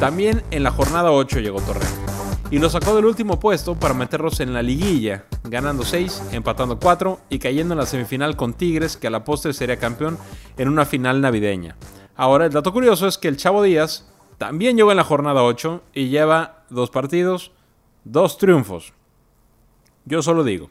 también 0.00 0.42
en 0.50 0.62
la 0.62 0.70
jornada 0.70 1.12
8 1.12 1.40
llegó 1.40 1.60
Torrente. 1.60 2.07
Y 2.50 2.58
lo 2.58 2.70
sacó 2.70 2.96
del 2.96 3.04
último 3.04 3.38
puesto 3.38 3.74
para 3.74 3.92
meterlos 3.92 4.40
en 4.40 4.54
la 4.54 4.62
liguilla, 4.62 5.26
ganando 5.44 5.84
6, 5.84 6.30
empatando 6.32 6.78
4 6.78 7.20
y 7.28 7.38
cayendo 7.38 7.74
en 7.74 7.78
la 7.78 7.84
semifinal 7.84 8.36
con 8.36 8.54
Tigres, 8.54 8.96
que 8.96 9.06
a 9.06 9.10
la 9.10 9.22
postre 9.22 9.52
sería 9.52 9.78
campeón 9.78 10.16
en 10.56 10.68
una 10.68 10.86
final 10.86 11.20
navideña. 11.20 11.76
Ahora, 12.16 12.46
el 12.46 12.52
dato 12.52 12.72
curioso 12.72 13.06
es 13.06 13.18
que 13.18 13.28
el 13.28 13.36
Chavo 13.36 13.62
Díaz 13.62 14.10
también 14.38 14.78
llegó 14.78 14.90
en 14.90 14.96
la 14.96 15.04
jornada 15.04 15.42
8 15.42 15.82
y 15.92 16.08
lleva 16.08 16.64
dos 16.70 16.88
partidos, 16.88 17.52
dos 18.04 18.38
triunfos. 18.38 18.94
Yo 20.06 20.22
solo 20.22 20.42
digo. 20.42 20.70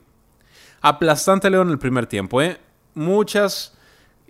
Aplastante 0.80 1.48
León 1.48 1.70
el 1.70 1.78
primer 1.78 2.08
tiempo, 2.08 2.42
¿eh? 2.42 2.58
Muchas, 2.94 3.77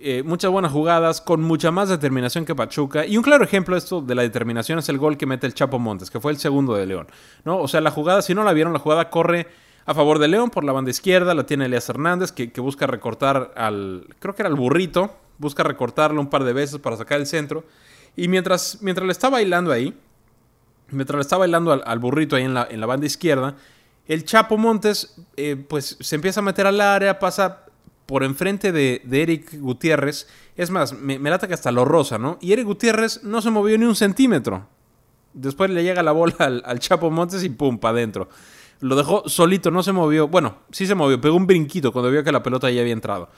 eh, 0.01 0.23
muchas 0.23 0.49
buenas 0.49 0.71
jugadas, 0.71 1.19
con 1.19 1.41
mucha 1.41 1.71
más 1.71 1.89
determinación 1.89 2.45
que 2.45 2.55
Pachuca. 2.55 3.05
Y 3.05 3.17
un 3.17 3.23
claro 3.23 3.43
ejemplo 3.43 3.75
de 3.75 3.79
esto 3.79 4.01
de 4.01 4.15
la 4.15 4.21
determinación 4.21 4.79
es 4.79 4.87
el 4.87 4.97
gol 4.97 5.17
que 5.17 5.25
mete 5.25 5.45
el 5.45 5.53
Chapo 5.53 5.77
Montes, 5.77 6.09
que 6.09 6.21
fue 6.21 6.31
el 6.31 6.37
segundo 6.37 6.73
de 6.75 6.85
León. 6.85 7.07
¿no? 7.43 7.59
O 7.59 7.67
sea, 7.67 7.81
la 7.81 7.91
jugada, 7.91 8.21
si 8.21 8.33
no 8.33 8.45
la 8.45 8.53
vieron, 8.53 8.71
la 8.71 8.79
jugada 8.79 9.09
corre 9.09 9.47
a 9.85 9.93
favor 9.93 10.19
de 10.19 10.29
León 10.29 10.51
por 10.51 10.63
la 10.63 10.71
banda 10.71 10.89
izquierda, 10.89 11.33
la 11.33 11.45
tiene 11.45 11.65
Elias 11.65 11.89
Hernández, 11.89 12.31
que, 12.31 12.47
busca 12.61 12.87
recortar 12.87 13.51
al, 13.57 14.07
creo 14.19 14.35
que 14.35 14.43
era 14.43 14.49
el 14.49 14.55
burrito, 14.55 15.17
busca 15.37 15.63
recortarlo 15.63 16.21
un 16.21 16.29
par 16.29 16.45
de 16.45 16.53
veces 16.53 16.79
para 16.79 16.95
sacar 16.95 17.19
el 17.19 17.27
centro. 17.27 17.65
Y 18.15 18.29
mientras, 18.29 18.77
mientras 18.81 19.05
le 19.05 19.11
está 19.11 19.29
bailando 19.29 19.73
ahí, 19.73 19.93
mientras 20.91 21.17
le 21.17 21.21
está 21.21 21.35
bailando 21.35 21.73
al, 21.73 21.83
al 21.85 21.99
burrito 21.99 22.37
ahí 22.37 22.43
en 22.43 22.53
la, 22.53 22.65
en 22.71 22.79
la 22.79 22.85
banda 22.85 23.05
izquierda, 23.05 23.55
el 24.07 24.23
Chapo 24.23 24.57
Montes, 24.57 25.21
eh, 25.35 25.55
pues 25.55 25.97
se 25.99 26.15
empieza 26.15 26.39
a 26.39 26.43
meter 26.43 26.65
al 26.65 26.79
área, 26.79 27.19
pasa 27.19 27.65
por 28.09 28.23
enfrente 28.23 28.71
de, 28.71 29.03
de 29.05 29.21
Eric 29.21 29.59
Gutiérrez. 29.59 30.27
Es 30.57 30.71
más, 30.71 30.93
me, 30.93 31.19
me 31.19 31.29
lata 31.29 31.47
que 31.47 31.53
hasta 31.53 31.71
lo 31.71 31.85
rosa, 31.85 32.17
¿no? 32.17 32.39
Y 32.41 32.53
Eric 32.53 32.65
Gutiérrez 32.65 33.23
no 33.23 33.39
se 33.39 33.51
movió 33.51 33.77
ni 33.77 33.85
un 33.85 33.95
centímetro. 33.95 34.65
Después 35.33 35.69
le 35.69 35.83
llega 35.83 36.01
la 36.01 36.11
bola 36.11 36.33
al, 36.39 36.63
al 36.65 36.79
Chapo 36.79 37.11
Montes 37.11 37.43
y 37.43 37.49
pum, 37.49 37.77
para 37.77 37.91
adentro. 37.91 38.27
Lo 38.79 38.95
dejó 38.95 39.29
solito, 39.29 39.69
no 39.69 39.83
se 39.83 39.91
movió. 39.91 40.27
Bueno, 40.27 40.55
sí 40.71 40.87
se 40.87 40.95
movió, 40.95 41.21
pegó 41.21 41.35
un 41.35 41.45
brinquito 41.45 41.91
cuando 41.91 42.09
vio 42.09 42.23
que 42.23 42.31
la 42.31 42.41
pelota 42.41 42.71
ya 42.71 42.81
había 42.81 42.93
entrado. 42.93 43.29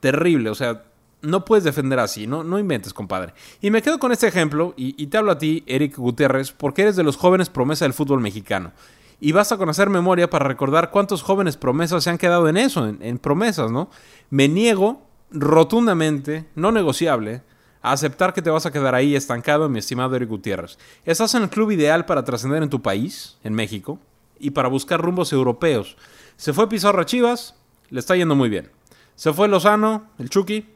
terrible, 0.00 0.48
o 0.48 0.54
sea, 0.54 0.84
no 1.20 1.44
puedes 1.44 1.64
defender 1.64 1.98
así, 1.98 2.26
no, 2.26 2.42
no 2.44 2.58
inventes, 2.58 2.94
compadre. 2.94 3.34
Y 3.60 3.70
me 3.70 3.82
quedo 3.82 3.98
con 3.98 4.10
este 4.10 4.26
ejemplo 4.26 4.72
y, 4.74 4.94
y 5.02 5.08
te 5.08 5.18
hablo 5.18 5.32
a 5.32 5.38
ti, 5.38 5.64
Eric 5.66 5.98
Gutiérrez, 5.98 6.50
porque 6.52 6.80
eres 6.80 6.96
de 6.96 7.02
los 7.02 7.18
jóvenes 7.18 7.50
promesa 7.50 7.84
del 7.84 7.92
fútbol 7.92 8.22
mexicano 8.22 8.72
y 9.20 9.32
vas 9.32 9.52
a 9.52 9.56
conocer 9.56 9.90
memoria 9.90 10.28
para 10.28 10.46
recordar 10.46 10.90
cuántos 10.90 11.22
jóvenes 11.22 11.56
promesas 11.56 12.04
se 12.04 12.10
han 12.10 12.18
quedado 12.18 12.48
en 12.48 12.56
eso, 12.56 12.86
en, 12.86 13.18
promesas, 13.18 13.70
¿no? 13.70 13.88
Me 14.30 14.48
niego 14.48 15.02
rotundamente, 15.30 16.46
no 16.54 16.72
negociable, 16.72 17.42
a 17.82 17.92
aceptar 17.92 18.32
que 18.32 18.42
te 18.42 18.50
vas 18.50 18.66
a 18.66 18.72
quedar 18.72 18.94
ahí 18.94 19.14
estancado, 19.14 19.68
mi 19.68 19.78
estimado 19.78 20.16
Eric 20.16 20.28
Gutiérrez. 20.28 20.78
Estás 21.04 21.34
en 21.34 21.42
el 21.42 21.50
club 21.50 21.70
ideal 21.70 22.06
para 22.06 22.24
trascender 22.24 22.62
en 22.62 22.70
tu 22.70 22.82
país, 22.82 23.38
en 23.44 23.54
México, 23.54 23.98
y 24.38 24.50
para 24.50 24.68
buscar 24.68 25.00
rumbos 25.00 25.32
europeos. 25.32 25.96
Se 26.36 26.52
fue 26.52 26.68
Pizarro 26.68 27.04
Chivas, 27.04 27.54
le 27.90 28.00
está 28.00 28.16
yendo 28.16 28.34
muy 28.34 28.48
bien. 28.48 28.70
Se 29.14 29.32
fue 29.32 29.48
Lozano, 29.48 30.06
el 30.18 30.30
Chucky, 30.30 30.66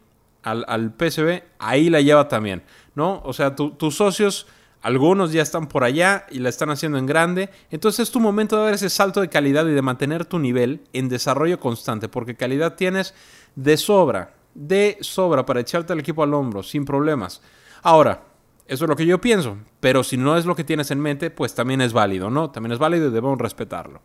al, 0.42 0.64
al 0.68 0.95
PSV, 0.97 1.42
ahí 1.59 1.90
la 1.90 2.00
lleva 2.00 2.28
también, 2.28 2.62
¿no? 2.95 3.21
O 3.25 3.33
sea, 3.33 3.57
tus 3.57 3.97
socios 3.97 4.47
algunos 4.80 5.32
ya 5.32 5.42
están 5.42 5.66
por 5.66 5.85
allá 5.85 6.26
y 6.30 6.38
la 6.38 6.49
están 6.49 6.70
haciendo 6.70 6.99
en 6.99 7.06
grande. 7.06 7.50
Entonces 7.70 8.08
es 8.08 8.12
tu 8.12 8.20
momento 8.20 8.56
de 8.56 8.64
dar 8.64 8.75
ese 8.75 8.90
salto 8.90 9.20
de 9.20 9.28
calidad 9.28 9.66
y 9.66 9.73
de 9.73 9.82
mantener 9.82 10.25
tu 10.25 10.38
nivel 10.38 10.82
en 10.92 11.08
desarrollo 11.08 11.58
constante, 11.58 12.08
porque 12.08 12.37
calidad 12.37 12.76
tienes 12.76 13.14
de 13.56 13.76
sobra, 13.76 14.35
de 14.54 14.99
sobra 15.00 15.44
para 15.44 15.61
echarte 15.61 15.92
al 15.92 16.00
equipo 16.00 16.23
al 16.23 16.35
hombro, 16.35 16.62
sin 16.62 16.85
problemas. 16.85 17.42
Ahora, 17.82 18.23
eso 18.66 18.85
es 18.85 18.88
lo 18.88 18.97
que 18.97 19.06
yo 19.06 19.20
pienso, 19.20 19.56
pero 19.80 20.04
si 20.04 20.16
no 20.16 20.37
es 20.37 20.44
lo 20.44 20.54
que 20.54 20.64
tienes 20.64 20.90
en 20.90 21.00
mente, 21.00 21.30
pues 21.30 21.54
también 21.54 21.80
es 21.80 21.92
válido, 21.92 22.30
¿no? 22.30 22.50
También 22.50 22.73
es 22.73 22.78
válido 22.78 23.08
y 23.08 23.11
debemos 23.11 23.38
respetarlo. 23.38 24.00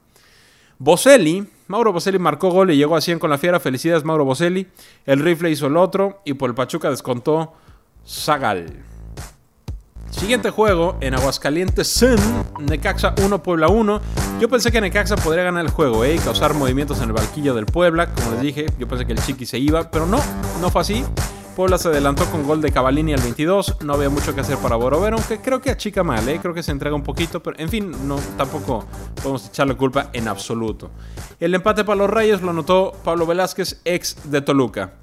Boselli, 0.80 1.48
Mauro 1.68 1.94
Boselli 1.94 2.18
marcó 2.18 2.50
gol 2.50 2.72
y 2.72 2.78
llegó 2.78 2.96
a 2.96 3.02
100 3.02 3.20
con 3.20 3.30
la 3.30 3.38
fiera. 3.38 3.60
Felicidades, 3.60 4.04
Mauro 4.04 4.26
Boselli. 4.26 4.68
El 5.06 5.20
rifle 5.20 5.52
hizo 5.52 5.68
el 5.68 5.78
otro 5.78 6.22
y 6.26 6.34
por 6.34 6.50
el 6.50 6.56
Pachuca 6.56 6.90
descontó 6.90 7.54
Zagal. 8.06 8.93
Siguiente 10.14 10.52
juego 10.52 10.96
en 11.02 11.16
Aguascalientes 11.16 11.88
Sun, 11.92 12.18
Necaxa 12.60 13.16
1, 13.26 13.44
Puebla 13.44 13.68
1. 13.68 14.00
Yo 14.40 14.48
pensé 14.48 14.72
que 14.72 14.80
Necaxa 14.80 15.16
podría 15.16 15.44
ganar 15.44 15.66
el 15.66 15.72
juego 15.72 16.06
¿eh? 16.06 16.16
y 16.16 16.20
causar 16.20 16.54
movimientos 16.54 17.00
en 17.00 17.06
el 17.06 17.14
barquillo 17.14 17.56
del 17.56 17.66
Puebla. 17.66 18.08
Como 18.14 18.32
les 18.32 18.42
dije, 18.42 18.68
yo 18.78 18.88
pensé 18.88 19.06
que 19.06 19.14
el 19.14 19.20
Chiqui 19.20 19.46
se 19.46 19.58
iba, 19.58 19.90
pero 19.90 20.06
no, 20.06 20.20
no 20.62 20.70
fue 20.70 20.82
así. 20.82 21.04
Puebla 21.56 21.78
se 21.78 21.90
adelantó 21.90 22.26
con 22.26 22.44
gol 22.44 22.62
de 22.62 22.72
Cavalini 22.72 23.14
al 23.14 23.22
22. 23.22 23.84
No 23.84 23.94
había 23.94 24.10
mucho 24.10 24.34
que 24.36 24.42
hacer 24.42 24.58
para 24.58 24.76
Borovero, 24.76 25.18
aunque 25.18 25.42
creo 25.42 25.60
que 25.60 25.72
achica 25.72 26.04
mal, 26.04 26.28
¿eh? 26.30 26.40
creo 26.40 26.54
que 26.54 26.64
se 26.64 26.72
entrega 26.72 26.96
un 26.96 27.04
poquito, 27.04 27.42
pero 27.42 27.60
en 27.60 27.70
fin, 27.70 27.92
no, 28.08 28.18
tampoco 28.38 28.86
podemos 29.16 29.48
echarle 29.48 29.76
culpa 29.76 30.10
en 30.14 30.28
absoluto. 30.28 30.92
El 31.40 31.56
empate 31.56 31.84
para 31.84 31.98
los 31.98 32.10
Rayos 32.10 32.42
lo 32.44 32.52
anotó 32.52 32.94
Pablo 33.04 33.26
Velázquez, 33.26 33.82
ex 33.84 34.18
de 34.30 34.42
Toluca. 34.42 34.94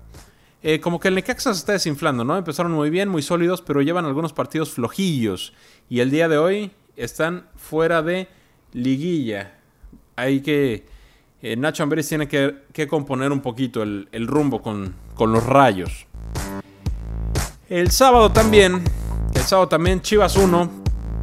Eh, 0.62 0.78
como 0.80 1.00
que 1.00 1.08
el 1.08 1.14
Necaxa 1.14 1.54
se 1.54 1.60
está 1.60 1.72
desinflando, 1.72 2.22
¿no? 2.24 2.36
Empezaron 2.36 2.72
muy 2.72 2.90
bien, 2.90 3.08
muy 3.08 3.22
sólidos, 3.22 3.62
pero 3.62 3.80
llevan 3.80 4.04
algunos 4.04 4.32
partidos 4.32 4.70
flojillos. 4.70 5.54
Y 5.88 6.00
el 6.00 6.10
día 6.10 6.28
de 6.28 6.36
hoy 6.36 6.70
están 6.96 7.46
fuera 7.56 8.02
de 8.02 8.28
liguilla. 8.72 9.54
Hay 10.16 10.40
que... 10.40 10.86
Eh, 11.42 11.56
Nacho 11.56 11.82
Amberes 11.82 12.06
tiene 12.06 12.28
que, 12.28 12.86
componer 12.86 13.32
un 13.32 13.40
poquito 13.40 13.82
el, 13.82 14.26
rumbo 14.26 14.60
con, 14.60 14.94
con, 15.14 15.32
los 15.32 15.44
rayos. 15.46 16.06
El 17.70 17.90
sábado 17.90 18.30
también, 18.30 18.84
el 19.32 19.42
sábado 19.42 19.66
también 19.66 20.02
Chivas 20.02 20.36
1, 20.36 20.70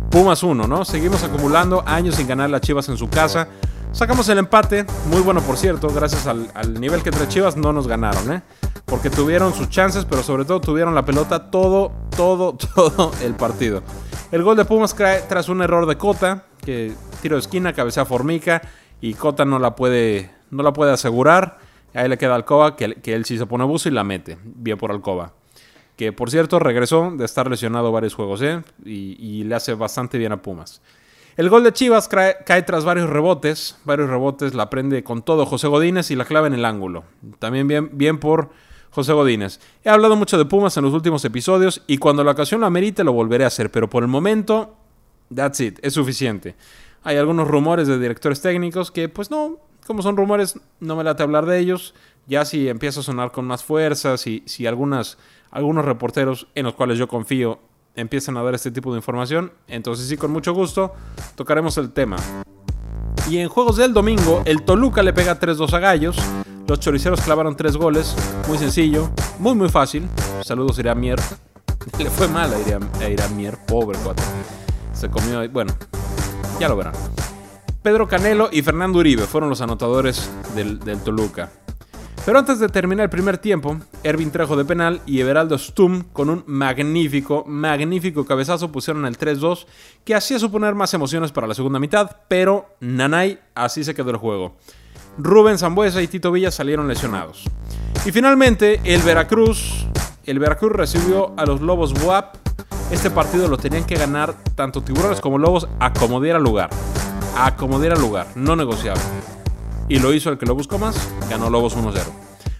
Pumas 0.09 0.41
1, 0.41 0.65
¿no? 0.65 0.83
Seguimos 0.83 1.23
acumulando 1.23 1.83
años 1.85 2.15
sin 2.15 2.25
ganar 2.25 2.49
las 2.49 2.61
Chivas 2.61 2.89
en 2.89 2.97
su 2.97 3.07
casa. 3.07 3.47
Sacamos 3.91 4.27
el 4.29 4.39
empate, 4.39 4.85
muy 5.09 5.21
bueno 5.21 5.41
por 5.41 5.57
cierto, 5.57 5.89
gracias 5.89 6.27
al, 6.27 6.79
nivel 6.79 7.03
que 7.03 7.11
trae 7.11 7.27
Chivas 7.27 7.55
no 7.55 7.73
nos 7.73 7.87
ganaron, 7.87 8.31
¿eh? 8.31 8.41
Porque 8.85 9.09
tuvieron 9.09 9.53
sus 9.53 9.69
chances, 9.69 10.05
pero 10.05 10.23
sobre 10.23 10.45
todo 10.45 10.61
tuvieron 10.61 10.95
la 10.95 11.05
pelota 11.05 11.49
todo, 11.49 11.91
todo, 12.15 12.53
todo 12.75 13.11
el 13.21 13.33
partido. 13.35 13.83
El 14.31 14.43
gol 14.43 14.57
de 14.57 14.65
Pumas 14.65 14.93
cae 14.93 15.21
tras 15.21 15.49
un 15.49 15.61
error 15.61 15.85
de 15.85 15.97
Cota, 15.97 16.45
que 16.63 16.93
tiro 17.21 17.35
de 17.35 17.41
esquina, 17.41 17.73
cabecea 17.73 18.05
Formica 18.05 18.61
y 19.01 19.13
Cota 19.13 19.45
no 19.45 19.59
la 19.59 19.75
puede, 19.75 20.31
no 20.49 20.63
la 20.63 20.73
puede 20.73 20.91
asegurar. 20.91 21.59
Ahí 21.93 22.09
le 22.09 22.17
queda 22.17 22.35
Alcoba, 22.35 22.75
que, 22.75 22.99
él 23.05 23.25
sí 23.25 23.37
se 23.37 23.45
pone 23.45 23.63
buzo 23.63 23.89
y 23.89 23.91
la 23.91 24.03
mete. 24.03 24.37
Bien 24.43 24.77
por 24.77 24.91
Alcoba. 24.91 25.33
Que 25.95 26.13
por 26.13 26.29
cierto 26.29 26.59
regresó 26.59 27.11
de 27.15 27.25
estar 27.25 27.49
lesionado 27.49 27.91
varios 27.91 28.13
juegos, 28.13 28.41
¿eh? 28.41 28.61
Y, 28.85 29.43
le 29.45 29.55
hace 29.55 29.73
bastante 29.73 30.17
bien 30.17 30.31
a 30.31 30.41
Pumas. 30.41 30.81
El 31.37 31.49
gol 31.49 31.63
de 31.63 31.71
Chivas 31.71 32.07
cae, 32.07 32.61
tras 32.63 32.83
varios 32.83 33.09
rebotes. 33.09 33.77
Varios 33.85 34.09
rebotes 34.09 34.53
la 34.53 34.69
prende 34.69 35.03
con 35.03 35.21
todo 35.21 35.45
José 35.45 35.67
Godínez 35.67 36.11
y 36.11 36.15
la 36.15 36.25
clava 36.25 36.47
en 36.47 36.53
el 36.53 36.65
ángulo. 36.65 37.03
También 37.39 37.67
bien, 37.67 37.89
bien 37.93 38.19
por 38.19 38.49
José 38.91 39.13
Godínez. 39.13 39.59
He 39.83 39.89
hablado 39.89 40.15
mucho 40.15 40.37
de 40.37 40.45
Pumas 40.45 40.75
en 40.77 40.83
los 40.83 40.93
últimos 40.93 41.23
episodios 41.25 41.83
y 41.87 41.97
cuando 41.97 42.23
la 42.23 42.31
ocasión 42.31 42.61
lo 42.61 42.67
amerite 42.67 43.03
lo 43.03 43.13
volveré 43.13 43.43
a 43.43 43.47
hacer, 43.47 43.71
pero 43.71 43.89
por 43.89 44.03
el 44.03 44.09
momento, 44.09 44.75
that's 45.33 45.59
it, 45.59 45.79
es 45.81 45.93
suficiente. 45.93 46.55
Hay 47.03 47.17
algunos 47.17 47.47
rumores 47.47 47.87
de 47.87 47.99
directores 47.99 48.41
técnicos 48.41 48.91
que, 48.91 49.07
pues 49.07 49.31
no, 49.31 49.57
como 49.85 50.01
son 50.01 50.17
rumores, 50.17 50.59
no 50.79 50.95
me 50.95 51.03
late 51.03 51.23
hablar 51.23 51.45
de 51.45 51.59
ellos. 51.59 51.93
Ya 52.27 52.43
si 52.43 52.67
empieza 52.67 52.99
a 52.99 53.03
sonar 53.03 53.31
con 53.31 53.45
más 53.45 53.63
fuerza, 53.63 54.17
si, 54.17 54.43
si 54.45 54.67
algunas, 54.67 55.17
algunos 55.49 55.85
reporteros 55.85 56.47
en 56.55 56.65
los 56.65 56.73
cuales 56.73 56.97
yo 56.97 57.07
confío 57.07 57.59
empiezan 57.95 58.37
a 58.37 58.43
dar 58.43 58.53
este 58.53 58.71
tipo 58.71 58.91
de 58.91 58.97
información, 58.97 59.51
entonces 59.67 60.07
sí, 60.07 60.17
con 60.17 60.31
mucho 60.31 60.53
gusto, 60.53 60.93
tocaremos 61.35 61.77
el 61.77 61.91
tema. 61.91 62.17
Y 63.29 63.39
en 63.39 63.49
juegos 63.49 63.75
del 63.75 63.93
domingo, 63.93 64.43
el 64.45 64.63
Toluca 64.63 65.03
le 65.03 65.11
pega 65.11 65.39
3-2 65.39 65.73
a 65.73 65.79
Gallos. 65.79 66.17
Los 66.67 66.81
choriceros 66.81 67.21
clavaron 67.21 67.55
3 67.55 67.77
goles. 67.77 68.13
Muy 68.47 68.57
sencillo, 68.57 69.09
muy 69.39 69.55
muy 69.55 69.69
fácil. 69.69 70.07
Saludos 70.43 70.77
a 70.79 70.95
Mier. 70.95 71.19
Le 71.97 72.09
fue 72.09 72.27
mal 72.27 72.51
a 72.53 73.09
Iramier, 73.09 73.57
pobre 73.65 73.97
cuate. 73.99 74.21
Se 74.91 75.09
comió, 75.09 75.47
bueno, 75.49 75.73
ya 76.59 76.67
lo 76.67 76.75
verán. 76.75 76.93
Pedro 77.81 78.07
Canelo 78.07 78.49
y 78.51 78.61
Fernando 78.63 78.99
Uribe 78.99 79.23
fueron 79.23 79.49
los 79.49 79.61
anotadores 79.61 80.29
del, 80.55 80.79
del 80.79 80.99
Toluca. 80.99 81.49
Pero 82.25 82.39
antes 82.39 82.59
de 82.59 82.67
terminar 82.67 83.05
el 83.05 83.09
primer 83.09 83.37
tiempo, 83.37 83.77
Ervin 84.03 84.31
Trejo 84.31 84.57
de 84.57 84.65
penal 84.65 84.99
y 85.05 85.21
Everaldo 85.21 85.57
Stum 85.57 86.03
con 86.11 86.29
un 86.29 86.43
magnífico, 86.47 87.45
magnífico 87.47 88.25
cabezazo 88.25 88.69
pusieron 88.69 89.05
el 89.05 89.17
3-2 89.17 89.65
que 90.03 90.15
hacía 90.15 90.37
suponer 90.37 90.75
más 90.75 90.93
emociones 90.93 91.31
para 91.31 91.47
la 91.47 91.53
segunda 91.53 91.79
mitad, 91.79 92.17
pero 92.27 92.75
Nanay 92.81 93.39
así 93.55 93.85
se 93.85 93.95
quedó 93.95 94.09
el 94.09 94.17
juego. 94.17 94.57
Rubén 95.17 95.57
Zambuesa 95.57 96.01
y 96.01 96.07
Tito 96.07 96.31
Villa 96.31 96.51
salieron 96.51 96.87
lesionados. 96.87 97.43
Y 98.05 98.11
finalmente, 98.11 98.79
el 98.83 99.01
Veracruz, 99.01 99.87
el 100.25 100.39
Veracruz 100.39 100.71
recibió 100.71 101.33
a 101.37 101.45
los 101.45 101.61
Lobos 101.61 101.93
WAP. 102.03 102.35
Este 102.91 103.11
partido 103.11 103.47
lo 103.47 103.57
tenían 103.57 103.85
que 103.85 103.95
ganar 103.95 104.35
tanto 104.55 104.81
Tiburones 104.81 105.19
como 105.19 105.37
Lobos 105.37 105.67
a 105.79 105.93
como 105.93 106.21
diera 106.21 106.39
lugar. 106.39 106.69
A 107.37 107.55
como 107.55 107.79
diera 107.79 107.95
lugar, 107.95 108.27
no 108.35 108.55
negociable 108.55 109.01
y 109.89 109.99
lo 109.99 110.13
hizo 110.13 110.29
el 110.29 110.37
que 110.37 110.45
lo 110.45 110.55
buscó 110.55 110.77
más, 110.77 111.09
ganó 111.29 111.49
Lobos 111.49 111.77
1-0. 111.77 112.01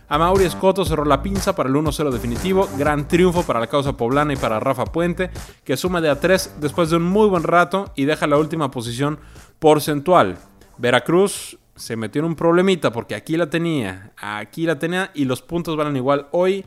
A 0.10 0.18
Mauri 0.18 0.46
Escoto 0.46 0.86
cerró 0.86 1.04
la 1.04 1.22
pinza 1.22 1.54
para 1.54 1.68
el 1.68 1.76
1-0 1.76 2.12
definitivo, 2.12 2.70
gran 2.78 3.08
triunfo 3.08 3.44
para 3.44 3.60
la 3.60 3.68
causa 3.68 3.98
poblana 3.98 4.34
y 4.34 4.38
para 4.38 4.60
Rafa 4.60 4.86
Puente, 4.86 5.30
que 5.66 5.76
suma 5.76 6.00
de 6.00 6.10
a 6.10 6.20
3 6.20 6.56
después 6.62 6.90
de 6.90 6.96
un 6.96 7.04
muy 7.04 7.28
buen 7.28 7.44
rato 7.44 7.92
y 7.96 8.06
deja 8.06 8.26
la 8.28 8.38
última 8.38 8.72
posición 8.72 9.20
porcentual. 9.60 10.38
Veracruz 10.78 11.58
se 11.78 11.96
metió 11.96 12.20
en 12.20 12.26
un 12.26 12.36
problemita 12.36 12.92
porque 12.92 13.16
aquí 13.16 13.38
la 13.38 13.50
tenía, 13.50 14.12
aquí 14.18 14.66
la 14.66 14.80
tenía 14.80 15.12
y 15.14 15.26
los 15.26 15.42
puntos 15.42 15.78
van 15.78 15.96
igual 15.96 16.28
hoy 16.32 16.66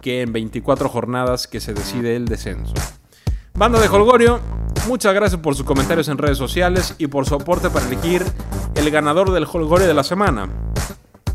que 0.00 0.22
en 0.22 0.32
24 0.32 0.88
jornadas 0.88 1.46
que 1.46 1.60
se 1.60 1.74
decide 1.74 2.16
el 2.16 2.26
descenso. 2.26 2.74
Banda 3.54 3.78
de 3.78 3.88
Holgorio, 3.88 4.40
muchas 4.88 5.14
gracias 5.14 5.40
por 5.40 5.54
sus 5.54 5.66
comentarios 5.66 6.08
en 6.08 6.18
redes 6.18 6.38
sociales 6.38 6.94
y 6.98 7.06
por 7.08 7.26
su 7.26 7.34
aporte 7.34 7.68
para 7.70 7.86
elegir 7.86 8.24
el 8.74 8.90
ganador 8.90 9.30
del 9.32 9.44
Holgorio 9.44 9.86
de 9.86 9.94
la 9.94 10.02
semana. 10.02 10.48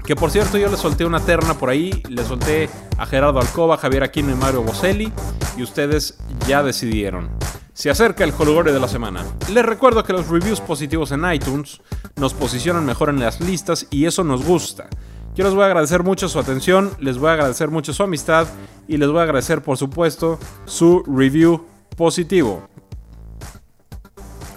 Que 0.04 0.16
por 0.16 0.32
cierto 0.32 0.58
yo 0.58 0.70
le 0.70 0.78
solté 0.78 1.06
una 1.06 1.20
terna 1.20 1.56
por 1.56 1.70
ahí, 1.70 2.04
le 2.10 2.24
solté 2.24 2.70
a 2.98 3.06
Gerardo 3.06 3.40
Alcoba, 3.40 3.78
Javier 3.78 4.04
Aquino 4.04 4.32
y 4.32 4.36
Mario 4.36 4.64
Boselli 4.64 5.12
y 5.58 5.64
ustedes 5.64 6.18
ya 6.48 6.64
decidieron. 6.64 7.30
Se 7.76 7.90
acerca 7.90 8.24
el 8.24 8.32
Holgorio 8.32 8.74
de 8.74 8.80
la 8.80 8.88
semana. 8.88 9.26
Les 9.52 9.66
recuerdo 9.66 10.02
que 10.06 10.14
los 10.14 10.30
reviews 10.30 10.62
positivos 10.62 11.12
en 11.12 11.30
iTunes 11.30 11.82
nos 12.16 12.34
posicionan 12.34 12.86
mejor 12.86 13.10
en 13.10 13.20
las 13.20 13.42
listas 13.42 13.86
y 13.90 14.06
eso 14.06 14.24
nos 14.24 14.46
gusta. 14.46 14.88
Yo 15.36 15.44
les 15.44 15.54
voy 15.54 15.64
a 15.64 15.66
agradecer 15.66 16.02
mucho 16.02 16.30
su 16.30 16.40
atención, 16.40 16.92
les 17.02 17.18
voy 17.18 17.32
a 17.32 17.34
agradecer 17.34 17.70
mucho 17.70 17.92
su 17.92 18.02
amistad 18.02 18.48
y 18.88 18.96
les 18.96 19.10
voy 19.10 19.20
a 19.20 19.24
agradecer 19.24 19.62
por 19.62 19.78
supuesto 19.78 20.40
su 20.64 21.04
review 21.04 21.66
positivo. 21.98 22.66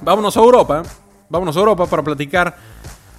Vámonos 0.01 0.37
a 0.37 0.41
Europa. 0.41 0.85
Vámonos 1.29 1.57
a 1.57 1.59
Europa 1.59 1.87
para 1.87 2.05
platicar 2.05 2.57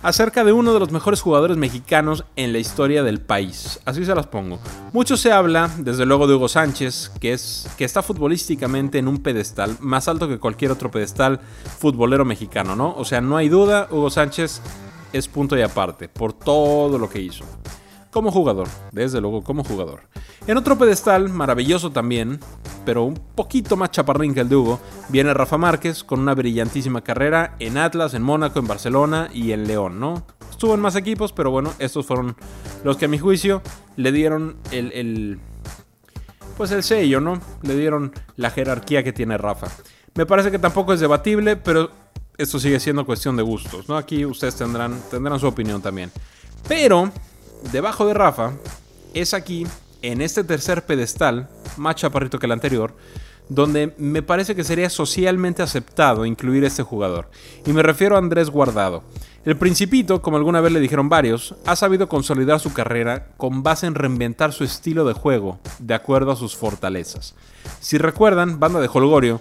acerca 0.02 0.44
de 0.44 0.52
uno 0.52 0.74
de 0.74 0.80
los 0.80 0.92
mejores 0.92 1.22
jugadores 1.22 1.58
mexicanos 1.58 2.24
en 2.36 2.54
la 2.54 2.60
historia 2.60 3.04
del 3.04 3.22
país. 3.22 3.80
Así 3.86 4.06
se 4.06 4.16
las 4.16 4.28
pongo. 4.28 4.60
Mucho 4.94 5.18
se 5.18 5.32
habla, 5.32 5.70
desde 5.78 6.06
luego, 6.06 6.28
de 6.28 6.36
Hugo 6.36 6.48
Sánchez, 6.48 7.12
que, 7.20 7.34
es, 7.34 7.68
que 7.78 7.86
está 7.86 8.02
futbolísticamente 8.02 8.98
en 8.98 9.08
un 9.08 9.22
pedestal 9.22 9.78
más 9.80 10.08
alto 10.08 10.28
que 10.28 10.40
cualquier 10.40 10.72
otro 10.72 10.92
pedestal 10.92 11.40
futbolero 11.80 12.26
mexicano, 12.26 12.76
¿no? 12.76 12.94
O 12.96 13.06
sea, 13.06 13.22
no 13.22 13.38
hay 13.38 13.50
duda, 13.50 13.88
Hugo 13.92 14.10
Sánchez 14.10 14.62
es 15.12 15.28
punto 15.28 15.58
y 15.58 15.62
aparte 15.62 16.08
por 16.08 16.34
todo 16.34 16.98
lo 16.98 17.10
que 17.10 17.22
hizo. 17.22 17.44
Como 18.12 18.32
jugador, 18.32 18.68
desde 18.92 19.22
luego 19.22 19.44
como 19.44 19.64
jugador. 19.64 20.02
En 20.48 20.58
otro 20.58 20.78
pedestal, 20.78 21.30
maravilloso 21.30 21.92
también, 21.92 22.40
pero 22.86 23.04
un 23.04 23.16
poquito 23.36 23.78
más 23.78 23.92
chaparrín 23.92 24.34
que 24.34 24.42
el 24.42 24.50
de 24.50 24.56
Hugo, 24.56 24.80
viene 25.10 25.34
Rafa 25.34 25.58
Márquez 25.58 26.04
con 26.04 26.20
una 26.20 26.34
brillantísima 26.34 27.02
carrera 27.02 27.56
en 27.60 27.78
Atlas, 27.78 28.14
en 28.14 28.24
Mónaco, 28.24 28.60
en 28.60 28.68
Barcelona 28.68 29.30
y 29.34 29.52
en 29.52 29.68
León, 29.68 30.00
¿no? 30.00 30.26
Estuvo 30.50 30.74
en 30.74 30.80
más 30.80 30.96
equipos, 30.96 31.32
pero 31.34 31.52
bueno, 31.52 31.74
estos 31.80 32.06
fueron 32.06 32.36
los 32.84 32.98
que 32.98 33.06
a 33.06 33.08
mi 33.08 33.20
juicio 33.20 33.62
le 33.96 34.12
dieron 34.12 34.58
el, 34.72 34.92
el 34.94 35.40
pues 36.58 36.72
el 36.72 36.84
sello, 36.84 37.22
¿no? 37.22 37.40
Le 37.62 37.76
dieron 37.76 38.12
la 38.36 38.50
jerarquía 38.50 39.02
que 39.04 39.14
tiene 39.14 39.38
Rafa. 39.38 39.68
Me 40.16 40.26
parece 40.26 40.52
que 40.52 40.60
tampoco 40.60 40.92
es 40.92 41.00
debatible, 41.00 41.56
pero 41.56 41.90
esto 42.38 42.60
sigue 42.60 42.80
siendo 42.80 43.06
cuestión 43.06 43.38
de 43.38 43.44
gustos, 43.44 43.88
¿no? 43.88 43.96
Aquí 43.96 44.26
ustedes 44.26 44.56
tendrán, 44.56 45.00
tendrán 45.10 45.40
su 45.40 45.48
opinión 45.48 45.82
también. 45.82 46.12
Pero, 46.68 47.12
debajo 47.72 48.06
de 48.06 48.14
Rafa, 48.14 48.54
es 49.14 49.34
aquí, 49.34 49.66
en 50.02 50.22
este 50.22 50.44
tercer 50.44 50.86
pedestal, 50.86 51.50
más 51.78 51.96
chaparrito 51.96 52.40
que 52.40 52.46
el 52.46 52.52
anterior, 52.52 52.96
donde 53.50 53.94
me 53.98 54.22
parece 54.22 54.56
que 54.56 54.64
sería 54.64 54.90
socialmente 54.90 55.64
aceptado 55.64 56.26
incluir 56.26 56.64
este 56.64 56.84
jugador. 56.84 57.30
Y 57.66 57.74
me 57.74 57.84
refiero 57.84 58.16
a 58.16 58.20
Andrés 58.20 58.50
Guardado. 58.50 59.04
El 59.46 59.58
Principito, 59.58 60.22
como 60.22 60.38
alguna 60.38 60.62
vez 60.62 60.72
le 60.72 60.80
dijeron 60.80 61.10
varios, 61.10 61.56
ha 61.66 61.76
sabido 61.76 62.08
consolidar 62.08 62.60
su 62.60 62.74
carrera 62.74 63.30
con 63.38 63.64
base 63.64 63.88
en 63.88 63.96
reinventar 63.96 64.54
su 64.54 64.64
estilo 64.64 65.06
de 65.06 65.14
juego, 65.14 65.60
de 65.80 65.94
acuerdo 65.96 66.32
a 66.32 66.36
sus 66.36 66.56
fortalezas. 66.56 67.36
Si 67.80 67.98
recuerdan, 67.98 68.60
banda 68.60 68.80
de 68.80 68.90
Holgorio, 68.94 69.40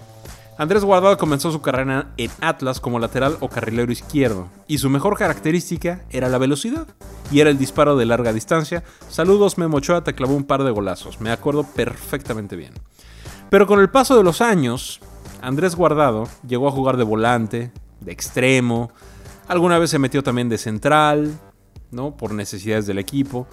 Andrés 0.59 0.83
Guardado 0.83 1.17
comenzó 1.17 1.53
su 1.53 1.61
carrera 1.61 2.11
en 2.17 2.29
Atlas 2.41 2.81
como 2.81 2.99
lateral 2.99 3.37
o 3.39 3.47
carrilero 3.47 3.93
izquierdo, 3.93 4.49
y 4.67 4.79
su 4.79 4.89
mejor 4.89 5.17
característica 5.17 6.01
era 6.09 6.27
la 6.27 6.37
velocidad, 6.37 6.85
y 7.31 7.39
era 7.39 7.49
el 7.49 7.57
disparo 7.57 7.95
de 7.95 8.05
larga 8.05 8.33
distancia. 8.33 8.83
Saludos, 9.07 9.57
Memochoa 9.57 10.03
te 10.03 10.13
clavó 10.13 10.35
un 10.35 10.43
par 10.43 10.65
de 10.65 10.71
golazos, 10.71 11.21
me 11.21 11.31
acuerdo 11.31 11.63
perfectamente 11.63 12.57
bien. 12.57 12.73
Pero 13.49 13.67
con 13.67 13.79
el 13.79 13.89
paso 13.89 14.17
de 14.17 14.23
los 14.25 14.41
años, 14.41 14.99
Andrés 15.41 15.77
Guardado 15.77 16.27
llegó 16.45 16.67
a 16.67 16.71
jugar 16.71 16.97
de 16.97 17.05
volante, 17.05 17.71
de 18.01 18.11
extremo, 18.11 18.91
alguna 19.47 19.79
vez 19.79 19.91
se 19.91 19.97
metió 19.97 20.23
también 20.23 20.49
de 20.49 20.57
central, 20.57 21.39
¿no? 21.89 22.17
Por 22.17 22.33
necesidades 22.33 22.85
del 22.85 22.99
equipo. 22.99 23.47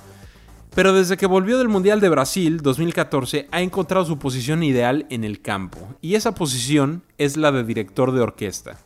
Pero 0.77 0.93
desde 0.93 1.17
que 1.17 1.25
volvió 1.25 1.57
del 1.57 1.71
Mundial 1.71 2.01
de 2.01 2.11
Brasil 2.11 2.61
2014 2.61 3.49
ha 3.51 3.63
encontrado 3.63 4.05
su 4.05 4.19
posición 4.19 4.63
ideal 4.63 5.07
en 5.09 5.25
el 5.25 5.41
campo, 5.41 5.79
y 6.03 6.17
esa 6.17 6.35
posición 6.35 7.03
es 7.17 7.39
la 7.39 7.51
de 7.51 7.65
director 7.65 8.13
de 8.13 8.21
orquesta. 8.21 8.77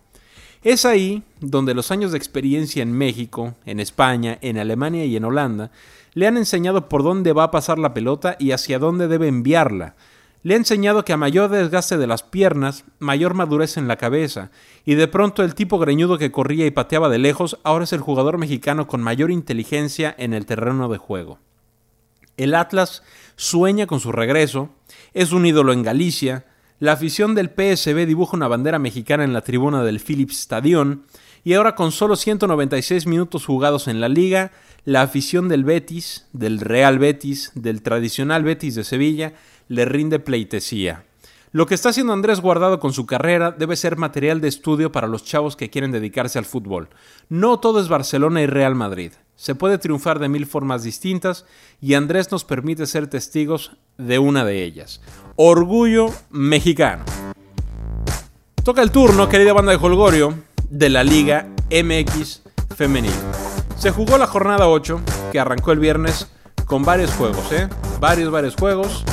Es 0.63 0.85
ahí 0.85 1.25
donde 1.41 1.75
los 1.75 1.91
años 1.91 2.13
de 2.13 2.19
experiencia 2.19 2.85
en 2.85 2.93
México, 2.93 3.57
en 3.67 3.81
España, 3.81 4.39
en 4.41 4.59
Alemania 4.59 5.05
y 5.05 5.17
en 5.17 5.25
Holanda 5.25 5.73
le 6.15 6.29
han 6.29 6.37
enseñado 6.37 6.89
por 6.89 7.03
dónde 7.03 7.33
va 7.33 7.43
a 7.43 7.51
pasar 7.51 7.81
la 7.81 7.93
pelota 7.93 8.37
y 8.39 8.53
hacia 8.53 8.79
dónde 8.79 9.09
debe 9.09 9.27
enviarla, 9.27 9.97
le 10.45 10.55
ha 10.55 10.59
enseñado 10.59 11.05
que 11.05 11.13
a 11.13 11.17
mayor 11.17 11.51
desgaste 11.51 11.99
de 11.99 12.07
las 12.07 12.23
piernas, 12.23 12.85
mayor 13.01 13.35
madurez 13.35 13.77
en 13.77 13.89
la 13.89 13.97
cabeza, 13.97 14.53
y 14.85 14.95
de 14.95 15.09
pronto 15.09 15.43
el 15.43 15.57
tipo 15.57 15.81
greñudo 15.81 16.19
que 16.19 16.31
corría 16.31 16.67
y 16.67 16.71
pateaba 16.71 17.09
de 17.09 17.19
lejos 17.19 17.59
ahora 17.65 17.83
es 17.83 17.93
el 17.93 17.99
jugador 17.99 18.39
mexicano 18.39 18.87
con 18.87 19.03
mayor 19.03 19.33
inteligencia 19.33 20.15
en 20.17 20.35
el 20.35 20.47
terreno 20.47 20.89
de 20.89 20.99
juego. 20.99 21.41
El 22.43 22.55
Atlas 22.55 23.03
sueña 23.37 23.87
con 23.87 24.01
su 24.01 24.13
regreso, 24.13 24.71
es 25.13 25.33
un 25.33 25.45
ídolo 25.45 25.75
en 25.75 25.83
Galicia, 25.83 26.47
la 26.79 26.93
afición 26.93 27.35
del 27.35 27.51
PSB 27.51 28.07
dibuja 28.07 28.35
una 28.35 28.49
bandera 28.49 28.79
mexicana 28.79 29.25
en 29.25 29.35
la 29.35 29.43
tribuna 29.43 29.85
del 29.85 30.01
Philips 30.01 30.39
Stadion, 30.41 31.05
y 31.45 31.53
ahora 31.53 31.75
con 31.75 31.93
solo 31.93 32.17
196 32.17 33.07
minutos 33.07 33.45
jugados 33.45 33.89
en 33.89 34.01
la 34.01 34.09
liga, 34.09 34.53
la 34.87 35.03
afición 35.03 35.51
del 35.51 35.65
Betis, 35.65 36.29
del 36.33 36.61
Real 36.61 36.99
Betis, 36.99 37.53
del 37.55 37.83
tradicional 37.83 38.43
Betis 38.43 38.75
de 38.75 38.85
Sevilla, 38.85 39.35
le 39.69 39.85
rinde 39.85 40.19
pleitesía. 40.19 41.05
Lo 41.53 41.67
que 41.67 41.75
está 41.75 41.91
haciendo 41.91 42.15
Andrés 42.15 42.41
Guardado 42.41 42.81
con 42.81 42.95
su 42.95 43.05
carrera 43.05 43.51
debe 43.51 43.77
ser 43.77 43.99
material 43.99 44.41
de 44.41 44.49
estudio 44.49 44.93
para 44.93 45.09
los 45.09 45.25
chavos 45.25 45.57
que 45.57 45.69
quieren 45.69 45.93
dedicarse 45.93 46.39
al 46.39 46.47
fútbol. 46.47 46.89
No 47.29 47.61
todo 47.61 47.81
es 47.81 47.89
Barcelona 47.89 48.41
y 48.41 48.47
Real 48.47 48.75
Madrid. 48.75 49.13
Se 49.41 49.55
puede 49.55 49.79
triunfar 49.79 50.19
de 50.19 50.29
mil 50.29 50.45
formas 50.45 50.83
distintas 50.83 51.47
y 51.81 51.95
Andrés 51.95 52.31
nos 52.31 52.45
permite 52.45 52.85
ser 52.85 53.07
testigos 53.07 53.75
de 53.97 54.19
una 54.19 54.45
de 54.45 54.65
ellas. 54.65 55.01
Orgullo 55.35 56.11
mexicano. 56.29 57.05
Toca 58.63 58.83
el 58.83 58.91
turno, 58.91 59.31
querida 59.31 59.55
banda 59.55 59.73
de 59.73 59.79
Holgorio, 59.79 60.35
de 60.69 60.91
la 60.91 61.05
Liga 61.05 61.49
MX 61.71 62.43
Femenil. 62.77 63.15
Se 63.79 63.91
jugó 63.91 64.19
la 64.19 64.27
jornada 64.27 64.69
8, 64.69 65.01
que 65.33 65.41
arrancó 65.41 65.73
el 65.73 65.79
viernes 65.79 66.29
con 66.67 66.83
varios 66.83 67.11
juegos, 67.13 67.51
¿eh? 67.53 67.67
Varios, 67.99 68.31
varios 68.31 68.57
juegos. 68.57 69.07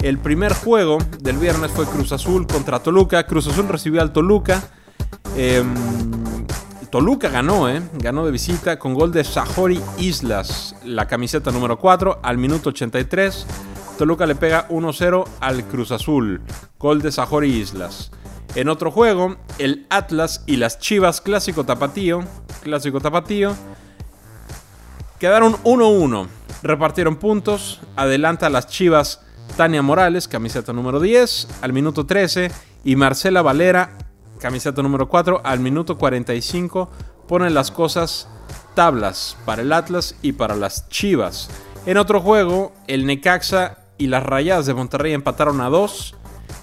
El 0.00 0.18
primer 0.18 0.54
juego 0.54 0.98
del 1.18 1.38
viernes 1.38 1.72
fue 1.72 1.86
Cruz 1.86 2.12
Azul 2.12 2.46
contra 2.46 2.78
Toluca. 2.78 3.26
Cruz 3.26 3.48
Azul 3.48 3.66
recibió 3.66 4.00
al 4.00 4.12
Toluca. 4.12 4.62
Em, 5.36 6.21
Toluca 6.92 7.30
ganó, 7.30 7.70
¿eh? 7.70 7.80
Ganó 7.94 8.26
de 8.26 8.30
visita 8.30 8.78
con 8.78 8.92
gol 8.92 9.12
de 9.12 9.24
Sajori 9.24 9.80
Islas, 9.96 10.76
la 10.84 11.06
camiseta 11.06 11.50
número 11.50 11.78
4, 11.78 12.20
al 12.22 12.36
minuto 12.36 12.68
83. 12.68 13.46
Toluca 13.96 14.26
le 14.26 14.34
pega 14.34 14.68
1-0 14.68 15.26
al 15.40 15.64
Cruz 15.64 15.90
Azul, 15.90 16.42
gol 16.78 17.00
de 17.00 17.10
Sajori 17.10 17.50
Islas. 17.50 18.10
En 18.56 18.68
otro 18.68 18.90
juego, 18.90 19.36
el 19.58 19.86
Atlas 19.88 20.44
y 20.44 20.56
las 20.56 20.80
Chivas 20.80 21.22
Clásico 21.22 21.64
Tapatío, 21.64 22.24
Clásico 22.62 23.00
Tapatío, 23.00 23.54
quedaron 25.18 25.54
1-1. 25.64 26.26
Repartieron 26.62 27.16
puntos, 27.16 27.80
adelanta 27.96 28.50
las 28.50 28.66
Chivas 28.66 29.22
Tania 29.56 29.80
Morales, 29.80 30.28
camiseta 30.28 30.74
número 30.74 31.00
10, 31.00 31.48
al 31.62 31.72
minuto 31.72 32.04
13. 32.04 32.50
Y 32.84 32.96
Marcela 32.96 33.40
Valera, 33.40 33.96
camiseta 34.42 34.82
número 34.82 35.08
4, 35.08 35.40
al 35.44 35.60
minuto 35.60 35.96
45. 35.96 36.90
Ponen 37.28 37.54
las 37.54 37.70
cosas 37.70 38.28
tablas 38.74 39.38
para 39.46 39.62
el 39.62 39.72
Atlas 39.72 40.16
y 40.20 40.32
para 40.32 40.56
las 40.56 40.88
Chivas. 40.88 41.48
En 41.86 41.96
otro 41.96 42.20
juego, 42.20 42.72
el 42.88 43.06
Necaxa 43.06 43.78
y 43.96 44.08
las 44.08 44.22
Rayadas 44.22 44.66
de 44.66 44.74
Monterrey 44.74 45.12
empataron 45.12 45.60
a 45.60 45.68
2. 45.68 46.16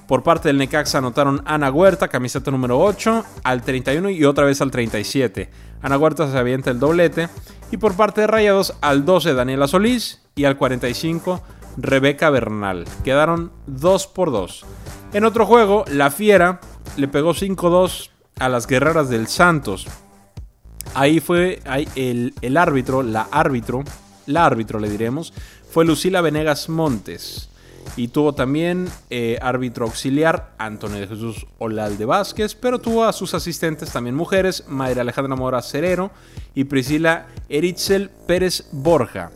Por 0.07 0.23
parte 0.23 0.49
del 0.49 0.57
Necaxa 0.57 0.97
anotaron 0.97 1.41
Ana 1.45 1.71
Huerta, 1.71 2.09
camiseta 2.09 2.51
número 2.51 2.79
8, 2.79 3.23
al 3.43 3.61
31 3.61 4.09
y 4.09 4.25
otra 4.25 4.45
vez 4.45 4.61
al 4.61 4.71
37. 4.71 5.49
Ana 5.81 5.97
Huerta 5.97 6.29
se 6.29 6.37
avienta 6.37 6.71
el 6.71 6.79
doblete. 6.79 7.29
Y 7.71 7.77
por 7.77 7.95
parte 7.95 8.21
de 8.21 8.27
Rayados, 8.27 8.73
al 8.81 9.05
12 9.05 9.33
Daniela 9.33 9.67
Solís 9.67 10.21
y 10.35 10.45
al 10.45 10.57
45 10.57 11.41
Rebeca 11.77 12.29
Bernal. 12.29 12.85
Quedaron 13.03 13.51
2 13.67 14.07
por 14.07 14.31
2. 14.31 14.65
En 15.13 15.23
otro 15.23 15.45
juego, 15.45 15.85
La 15.87 16.11
Fiera 16.11 16.59
le 16.99 17.07
pegó 17.07 17.33
5-2 17.33 18.09
a 18.39 18.49
las 18.49 18.67
guerreras 18.67 19.09
del 19.09 19.27
Santos. 19.27 19.87
Ahí 20.93 21.19
fue 21.19 21.61
el, 21.95 22.57
árbitro, 22.57 23.03
la 23.03 23.27
árbitro, 23.31 23.83
la 24.25 24.45
árbitro 24.45 24.79
le 24.79 24.89
diremos, 24.89 25.33
fue 25.71 25.85
Lucila 25.85 26.21
Venegas 26.21 26.69
Montes. 26.69 27.49
Y 27.95 28.09
tuvo 28.09 28.33
también 28.33 28.89
eh, 29.09 29.39
árbitro 29.41 29.85
auxiliar 29.85 30.53
Antonio 30.57 30.99
de 30.99 31.07
Jesús 31.07 31.45
Olalde 31.57 32.05
Vázquez, 32.05 32.53
pero 32.53 32.79
tuvo 32.79 33.03
a 33.03 33.13
sus 33.13 33.33
asistentes 33.33 33.91
también 33.91 34.15
mujeres, 34.15 34.65
Mayra 34.67 35.01
Alejandra 35.01 35.35
Mora 35.35 35.61
Cerero 35.61 36.11
y 36.53 36.65
Priscila 36.65 37.27
Eritzel 37.49 38.09
Pérez 38.27 38.67
Borja. 38.71 39.31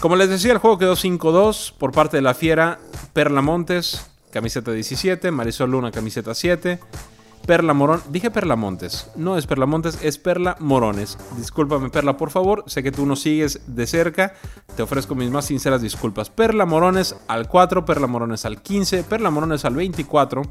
Como 0.00 0.16
les 0.16 0.28
decía, 0.28 0.52
el 0.52 0.58
juego 0.58 0.78
quedó 0.78 0.94
5-2 0.94 1.72
por 1.78 1.92
parte 1.92 2.18
de 2.18 2.22
la 2.22 2.34
Fiera. 2.34 2.78
Perla 3.14 3.40
Montes, 3.40 4.10
camiseta 4.36 4.70
17. 4.70 5.30
Marisol 5.30 5.70
Luna, 5.70 5.90
camiseta 5.90 6.34
7. 6.34 6.78
Perla 7.46 7.72
Morón. 7.72 8.02
Dije 8.10 8.30
Perla 8.30 8.54
Montes. 8.54 9.10
No 9.16 9.38
es 9.38 9.46
Perla 9.46 9.64
Montes, 9.64 9.98
es 10.02 10.18
Perla 10.18 10.56
Morones. 10.60 11.16
Discúlpame, 11.38 11.88
Perla, 11.88 12.18
por 12.18 12.28
favor. 12.28 12.62
Sé 12.66 12.82
que 12.82 12.92
tú 12.92 13.06
nos 13.06 13.20
sigues 13.20 13.62
de 13.66 13.86
cerca. 13.86 14.34
Te 14.76 14.82
ofrezco 14.82 15.14
mis 15.14 15.30
más 15.30 15.46
sinceras 15.46 15.80
disculpas. 15.80 16.28
Perla 16.28 16.66
Morones 16.66 17.16
al 17.28 17.48
4, 17.48 17.86
Perla 17.86 18.06
Morones 18.06 18.44
al 18.44 18.60
15, 18.60 19.04
Perla 19.04 19.30
Morones 19.30 19.64
al 19.64 19.74
24, 19.74 20.42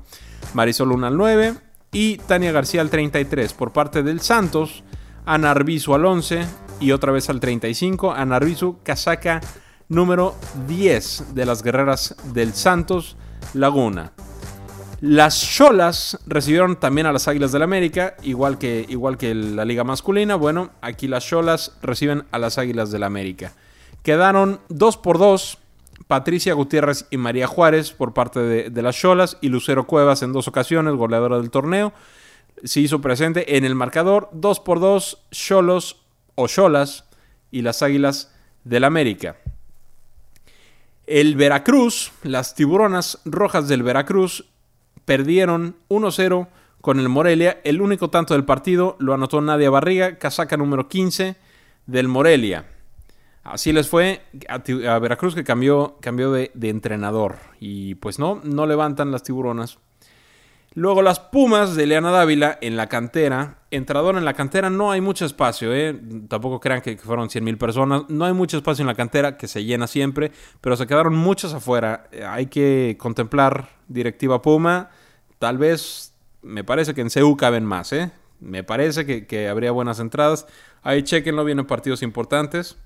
Marisol 0.55 0.89
Luna 0.89 1.07
al 1.07 1.17
9 1.17 1.53
y 1.91 2.17
Tania 2.17 2.51
García 2.51 2.81
al 2.81 2.89
33. 2.89 3.53
Por 3.53 3.71
parte 3.71 4.01
del 4.01 4.19
Santos, 4.19 4.83
Ana 5.27 5.51
Arbizu 5.51 5.93
al 5.93 6.05
11, 6.05 6.43
y 6.79 6.91
otra 6.91 7.11
vez 7.11 7.29
al 7.29 7.39
35 7.39 8.13
a 8.13 8.25
Narvisu 8.25 8.79
casaca 8.81 9.41
número 9.89 10.33
10 10.67 11.35
de 11.35 11.45
las 11.45 11.61
guerreras 11.61 12.15
del 12.33 12.55
Santos 12.55 13.15
Laguna. 13.53 14.11
Las 15.01 15.41
Cholas 15.41 16.17
recibieron 16.25 16.77
también 16.79 17.05
a 17.05 17.13
las 17.13 17.27
Águilas 17.27 17.51
del 17.51 17.63
América, 17.63 18.15
igual 18.23 18.57
que, 18.57 18.85
igual 18.89 19.17
que 19.17 19.35
la 19.35 19.65
liga 19.65 19.83
masculina. 19.83 20.35
Bueno, 20.35 20.71
aquí 20.81 21.07
las 21.07 21.25
Cholas 21.25 21.77
reciben 21.81 22.23
a 22.31 22.39
las 22.39 22.57
Águilas 22.57 22.91
del 22.91 23.03
América. 23.03 23.53
Quedaron 24.03 24.59
2 24.69 24.97
por 24.97 25.17
2 25.17 25.59
Patricia 26.07 26.53
Gutiérrez 26.53 27.07
y 27.09 27.17
María 27.17 27.47
Juárez 27.47 27.91
por 27.91 28.13
parte 28.13 28.39
de, 28.39 28.81
las 28.81 28.95
Cholas 28.95 29.37
y 29.41 29.49
Lucero 29.49 29.87
Cuevas 29.87 30.21
en 30.21 30.33
dos 30.33 30.47
ocasiones, 30.47 30.93
goleadora 30.93 31.37
del 31.37 31.49
torneo. 31.49 31.93
Se 32.63 32.79
hizo 32.79 33.01
presente 33.01 33.57
en 33.57 33.65
el 33.65 33.75
marcador 33.75 34.29
2 34.33 34.59
por 34.59 34.79
2 34.79 35.25
Cholos 35.31 36.01
Ocholas 36.35 37.05
y 37.51 37.63
las 37.63 37.81
Águilas 37.81 38.33
del 38.63 38.83
América. 38.83 39.37
El 41.07 41.35
Veracruz, 41.35 42.11
las 42.23 42.55
tiburonas 42.55 43.19
rojas 43.25 43.67
del 43.67 43.83
Veracruz, 43.83 44.45
perdieron 45.05 45.75
1-0 45.89 46.47
con 46.81 46.99
el 46.99 47.09
Morelia. 47.09 47.61
El 47.63 47.81
único 47.81 48.09
tanto 48.09 48.33
del 48.33 48.45
partido 48.45 48.95
lo 48.99 49.13
anotó 49.13 49.39
Nadia 49.39 49.69
Barriga, 49.69 50.17
casaca 50.17 50.57
número 50.57 50.87
15 50.87 51.35
del 51.85 52.07
Morelia. 52.07 52.65
Así 53.43 53.71
les 53.71 53.87
fue 53.87 54.23
a, 54.49 54.97
Veracruz 54.97 55.35
que 55.35 55.43
cambió, 55.43 55.97
cambió 56.01 56.31
de, 56.31 56.49
de, 56.55 56.69
entrenador. 56.69 57.37
Y 57.59 57.95
pues 57.95 58.17
no, 58.17 58.41
no 58.43 58.65
levantan 58.65 59.11
las 59.11 59.21
tiburonas. 59.21 59.77
Luego 60.73 61.03
las 61.03 61.19
Pumas 61.19 61.75
de 61.75 61.85
Leana 61.85 62.09
Dávila 62.09 62.57
en 62.61 62.75
la 62.75 62.87
cantera. 62.87 63.59
Entrador 63.75 64.17
en 64.17 64.25
la 64.25 64.33
cantera 64.33 64.69
no 64.69 64.91
hay 64.91 65.01
mucho 65.01 65.25
espacio, 65.25 65.73
¿eh? 65.73 65.99
tampoco 66.27 66.59
crean 66.59 66.81
que 66.81 66.97
fueron 66.97 67.29
100.000 67.29 67.57
personas. 67.57 68.03
No 68.07 68.25
hay 68.25 68.33
mucho 68.33 68.57
espacio 68.57 68.83
en 68.83 68.87
la 68.87 68.95
cantera 68.95 69.37
que 69.37 69.47
se 69.47 69.63
llena 69.63 69.87
siempre, 69.87 70.31
pero 70.61 70.77
se 70.77 70.87
quedaron 70.87 71.15
muchas 71.15 71.53
afuera. 71.53 72.07
Eh, 72.11 72.23
hay 72.23 72.45
que 72.45 72.95
contemplar 72.97 73.69
directiva 73.87 74.41
Puma. 74.41 74.89
Tal 75.39 75.57
vez, 75.57 76.13
me 76.41 76.63
parece 76.63 76.93
que 76.93 77.01
en 77.01 77.09
CEU 77.09 77.35
caben 77.35 77.65
más, 77.65 77.91
¿eh? 77.91 78.11
Me 78.39 78.63
parece 78.63 79.05
que, 79.05 79.47
habría 79.49 79.71
buenas 79.71 79.99
entradas. 79.99 80.47
Ahí 80.81 81.03
chequenlo, 81.03 81.43
vienen 81.43 81.65
partidos 81.65 82.01
importantes. 82.01 82.77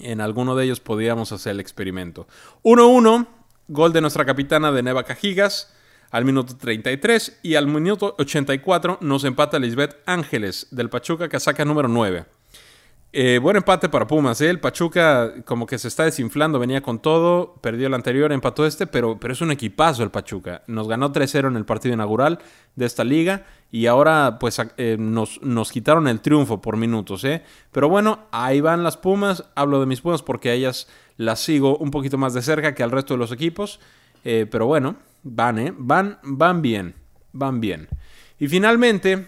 En 0.00 0.20
alguno 0.20 0.56
de 0.56 0.64
ellos 0.64 0.80
podríamos 0.80 1.32
hacer 1.32 1.52
el 1.52 1.60
experimento. 1.60 2.26
1-1, 2.64 3.26
gol 3.68 3.92
de 3.92 4.00
nuestra 4.00 4.24
capitana 4.24 4.72
de 4.72 4.82
Neva 4.82 5.04
Cajigas 5.04 5.72
al 6.10 6.24
minuto 6.24 6.56
33 6.56 7.40
y 7.42 7.54
al 7.54 7.66
minuto 7.66 8.14
84 8.18 8.98
nos 9.00 9.24
empata 9.24 9.58
Lisbeth 9.58 9.96
Ángeles 10.06 10.68
del 10.70 10.90
Pachuca 10.90 11.28
que 11.28 11.40
saca 11.40 11.64
número 11.64 11.88
9. 11.88 12.24
Eh, 13.18 13.38
buen 13.38 13.56
empate 13.56 13.88
para 13.88 14.06
Pumas, 14.06 14.42
¿eh? 14.42 14.50
el 14.50 14.60
Pachuca 14.60 15.32
como 15.46 15.64
que 15.64 15.78
se 15.78 15.88
está 15.88 16.04
desinflando, 16.04 16.58
venía 16.58 16.82
con 16.82 16.98
todo, 16.98 17.54
perdió 17.62 17.86
el 17.86 17.94
anterior, 17.94 18.30
empató 18.30 18.66
este, 18.66 18.86
pero, 18.86 19.18
pero 19.18 19.32
es 19.32 19.40
un 19.40 19.50
equipazo 19.50 20.02
el 20.02 20.10
Pachuca. 20.10 20.62
Nos 20.66 20.86
ganó 20.86 21.10
3-0 21.14 21.48
en 21.48 21.56
el 21.56 21.64
partido 21.64 21.94
inaugural 21.94 22.40
de 22.74 22.84
esta 22.84 23.04
liga 23.04 23.46
y 23.70 23.86
ahora 23.86 24.36
pues 24.38 24.60
eh, 24.76 24.96
nos, 24.98 25.40
nos, 25.40 25.72
quitaron 25.72 26.08
el 26.08 26.20
triunfo 26.20 26.60
por 26.60 26.76
minutos. 26.76 27.24
¿eh? 27.24 27.42
Pero 27.72 27.88
bueno, 27.88 28.26
ahí 28.32 28.60
van 28.60 28.82
las 28.82 28.98
Pumas, 28.98 29.44
hablo 29.54 29.80
de 29.80 29.86
mis 29.86 30.02
Pumas 30.02 30.20
porque 30.20 30.50
a 30.50 30.52
ellas 30.52 30.86
las 31.16 31.40
sigo 31.40 31.78
un 31.78 31.90
poquito 31.90 32.18
más 32.18 32.34
de 32.34 32.42
cerca 32.42 32.74
que 32.74 32.82
al 32.82 32.90
resto 32.90 33.14
de 33.14 33.18
los 33.18 33.32
equipos, 33.32 33.80
pero 34.22 34.66
bueno, 34.66 34.96
Van, 35.28 35.58
¿eh? 35.58 35.74
Van, 35.76 36.20
van 36.22 36.62
bien. 36.62 36.94
Van 37.32 37.60
bien. 37.60 37.88
Y 38.38 38.46
finalmente, 38.46 39.26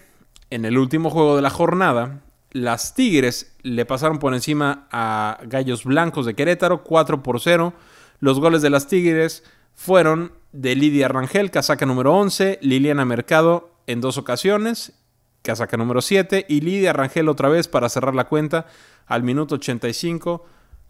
en 0.49 0.63
el 0.63 0.77
último 0.77 1.09
juego 1.09 1.35
de 1.35 1.41
la 1.41 1.49
jornada, 1.49 2.21
las 2.51 2.95
Tigres 2.95 3.57
le 3.63 3.85
pasaron 3.85 4.17
por 4.17 4.33
encima 4.33 4.87
a 4.91 5.39
Gallos 5.43 5.83
Blancos 5.83 6.25
de 6.25 6.35
Querétaro 6.35 6.83
4 6.83 7.21
por 7.21 7.41
0. 7.41 7.73
Los 8.21 8.39
goles 8.39 8.61
de 8.61 8.69
las 8.69 8.87
Tigres 8.87 9.43
fueron 9.75 10.31
de 10.53 10.75
Lidia 10.75 11.09
Rangel, 11.09 11.51
casaca 11.51 11.85
número 11.85 12.15
11, 12.15 12.59
Liliana 12.61 13.03
Mercado 13.03 13.69
en 13.85 13.99
dos 13.99 14.17
ocasiones, 14.17 14.93
casaca 15.41 15.75
número 15.75 16.01
7, 16.01 16.45
y 16.47 16.61
Lidia 16.61 16.93
Rangel 16.93 17.27
otra 17.27 17.49
vez 17.49 17.67
para 17.67 17.89
cerrar 17.89 18.15
la 18.15 18.29
cuenta 18.29 18.67
al 19.05 19.23
minuto 19.23 19.55
85 19.55 20.45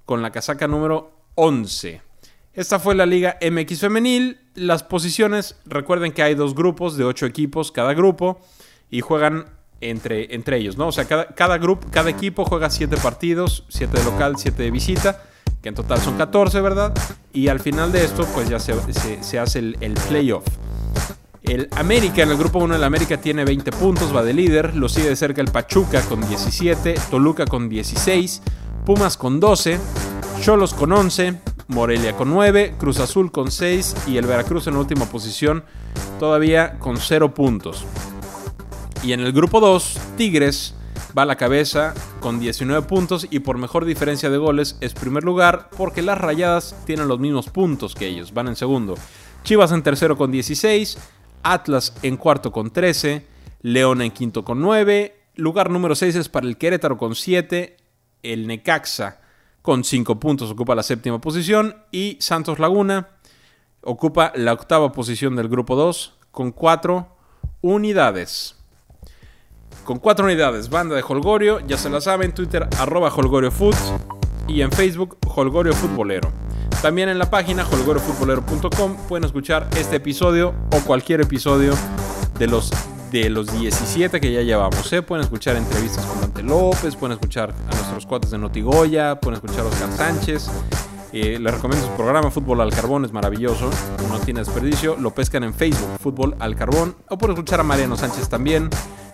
con 0.05 0.21
la 0.21 0.31
casaca 0.31 0.67
número 0.67 1.13
11. 1.33 2.08
Esta 2.53 2.79
fue 2.79 2.95
la 2.95 3.05
Liga 3.05 3.37
MX 3.41 3.79
Femenil. 3.79 4.39
Las 4.55 4.83
posiciones, 4.83 5.55
recuerden 5.65 6.11
que 6.11 6.23
hay 6.23 6.35
dos 6.35 6.55
grupos 6.55 6.97
de 6.97 7.03
ocho 7.03 7.25
equipos 7.25 7.71
cada 7.71 7.93
grupo 7.93 8.41
y 8.89 9.01
juegan 9.01 9.45
entre, 9.81 10.33
entre 10.33 10.57
ellos, 10.57 10.77
¿no? 10.77 10.87
O 10.87 10.91
sea, 10.91 11.05
cada, 11.05 11.27
cada, 11.27 11.57
grupo, 11.57 11.87
cada 11.91 12.09
equipo 12.09 12.45
juega 12.45 12.69
siete 12.69 12.97
partidos, 12.97 13.65
siete 13.69 13.99
de 13.99 14.03
local, 14.03 14.35
siete 14.37 14.63
de 14.63 14.71
visita, 14.71 15.23
que 15.61 15.69
en 15.69 15.75
total 15.75 15.99
son 15.99 16.17
14, 16.17 16.59
¿verdad? 16.61 16.93
Y 17.31 17.47
al 17.47 17.59
final 17.59 17.91
de 17.91 18.03
esto, 18.03 18.25
pues 18.33 18.49
ya 18.49 18.59
se, 18.59 18.73
hace 19.39 19.59
el, 19.59 19.77
el, 19.79 19.93
playoff. 19.93 20.45
El 21.43 21.69
América, 21.75 22.23
en 22.23 22.31
el 22.31 22.37
grupo 22.37 22.59
1 22.59 22.75
el 22.75 22.83
América 22.83 23.17
tiene 23.17 23.45
20 23.45 23.71
puntos, 23.71 24.13
va 24.13 24.23
de 24.23 24.33
líder, 24.33 24.75
lo 24.75 24.89
sigue 24.89 25.09
de 25.09 25.15
cerca 25.15 25.41
el 25.41 25.49
Pachuca 25.49 26.01
con 26.01 26.27
17, 26.27 26.95
Toluca 27.09 27.45
con 27.45 27.69
16, 27.69 28.41
Pumas 28.85 29.17
con 29.17 29.39
12, 29.39 29.79
Cholos 30.41 30.73
con 30.73 30.91
11, 30.91 31.39
Morelia 31.69 32.17
con 32.17 32.31
9, 32.31 32.73
Cruz 32.79 32.99
Azul 32.99 33.31
con 33.31 33.51
6 33.51 34.07
y 34.07 34.17
el 34.17 34.25
Veracruz 34.25 34.65
en 34.65 34.75
última 34.75 35.05
posición 35.05 35.63
todavía 36.19 36.79
con 36.79 36.97
0 36.97 37.35
puntos. 37.35 37.85
Y 39.03 39.13
en 39.13 39.19
el 39.19 39.31
grupo 39.33 39.59
2, 39.59 39.99
Tigres 40.17 40.73
va 41.15 41.21
a 41.21 41.27
la 41.27 41.35
cabeza 41.35 41.93
con 42.21 42.39
19 42.39 42.87
puntos 42.87 43.27
y 43.29 43.41
por 43.41 43.59
mejor 43.59 43.85
diferencia 43.85 44.31
de 44.31 44.39
goles 44.39 44.77
es 44.81 44.95
primer 44.95 45.23
lugar 45.23 45.69
porque 45.77 46.01
las 46.01 46.17
Rayadas 46.17 46.75
tienen 46.87 47.07
los 47.07 47.19
mismos 47.19 47.49
puntos 47.49 47.93
que 47.93 48.07
ellos, 48.07 48.33
van 48.33 48.47
en 48.47 48.55
segundo. 48.55 48.95
Chivas 49.43 49.71
en 49.71 49.83
tercero 49.83 50.17
con 50.17 50.31
16, 50.31 50.97
Atlas 51.43 51.93
en 52.01 52.17
cuarto 52.17 52.51
con 52.51 52.71
13, 52.71 53.27
León 53.61 54.01
en 54.01 54.09
quinto 54.09 54.43
con 54.43 54.59
9, 54.59 55.15
lugar 55.35 55.69
número 55.69 55.93
6 55.93 56.15
es 56.15 56.29
para 56.29 56.47
el 56.47 56.57
Querétaro 56.57 56.97
con 56.97 57.13
7, 57.13 57.77
el 58.23 58.47
Necaxa 58.47 59.19
con 59.61 59.83
5 59.83 60.19
puntos 60.19 60.51
ocupa 60.51 60.75
la 60.75 60.83
séptima 60.83 61.19
posición 61.19 61.75
y 61.91 62.17
Santos 62.19 62.59
Laguna 62.59 63.09
ocupa 63.81 64.31
la 64.35 64.53
octava 64.53 64.91
posición 64.91 65.35
del 65.35 65.49
grupo 65.49 65.75
2 65.75 66.13
con 66.31 66.51
4 66.51 67.07
unidades. 67.61 68.55
Con 69.83 69.99
4 69.99 70.25
unidades, 70.25 70.69
banda 70.69 70.95
de 70.95 71.03
Holgorio, 71.07 71.59
ya 71.65 71.77
se 71.77 71.89
la 71.89 72.01
saben, 72.01 72.33
Twitter 72.33 72.67
arroba 72.77 73.13
Holgorio 73.13 73.51
y 74.47 74.61
en 74.61 74.71
Facebook 74.71 75.17
Holgorio 75.27 75.73
Futbolero. 75.73 76.31
También 76.81 77.09
en 77.09 77.19
la 77.19 77.29
página 77.29 77.65
holgoriofutbolero.com 77.65 78.95
pueden 79.07 79.25
escuchar 79.25 79.67
este 79.77 79.97
episodio 79.97 80.53
o 80.71 80.79
cualquier 80.85 81.21
episodio 81.21 81.73
de 82.37 82.47
los 82.47 82.71
de 83.11 83.29
los 83.29 83.51
17 83.51 84.19
que 84.19 84.31
ya 84.31 84.41
llevamos. 84.41 84.91
¿eh? 84.93 85.01
Pueden 85.01 85.23
escuchar 85.23 85.55
entrevistas 85.55 86.05
con 86.05 86.21
Dante 86.21 86.43
López, 86.43 86.95
pueden 86.95 87.13
escuchar 87.13 87.53
a 87.67 87.75
nuestros 87.75 88.05
cuates 88.05 88.31
de 88.31 88.37
Notigoya, 88.37 89.19
pueden 89.19 89.35
escuchar 89.35 89.65
a 89.65 89.69
Oscar 89.69 89.91
Sánchez. 89.91 90.49
Eh, 91.11 91.39
les 91.39 91.53
recomiendo 91.53 91.87
su 91.87 91.93
programa 91.93 92.29
Fútbol 92.29 92.61
al 92.61 92.71
Carbón, 92.71 93.03
es 93.03 93.11
maravilloso, 93.11 93.69
no 94.09 94.19
tiene 94.19 94.41
desperdicio. 94.41 94.95
Lo 94.97 95.13
pescan 95.13 95.43
en 95.43 95.53
Facebook, 95.53 95.89
Fútbol 95.99 96.35
al 96.39 96.55
Carbón. 96.55 96.95
O 97.09 97.17
pueden 97.17 97.35
escuchar 97.35 97.59
a 97.59 97.63
Mariano 97.63 97.97
Sánchez 97.97 98.29
también, 98.29 98.69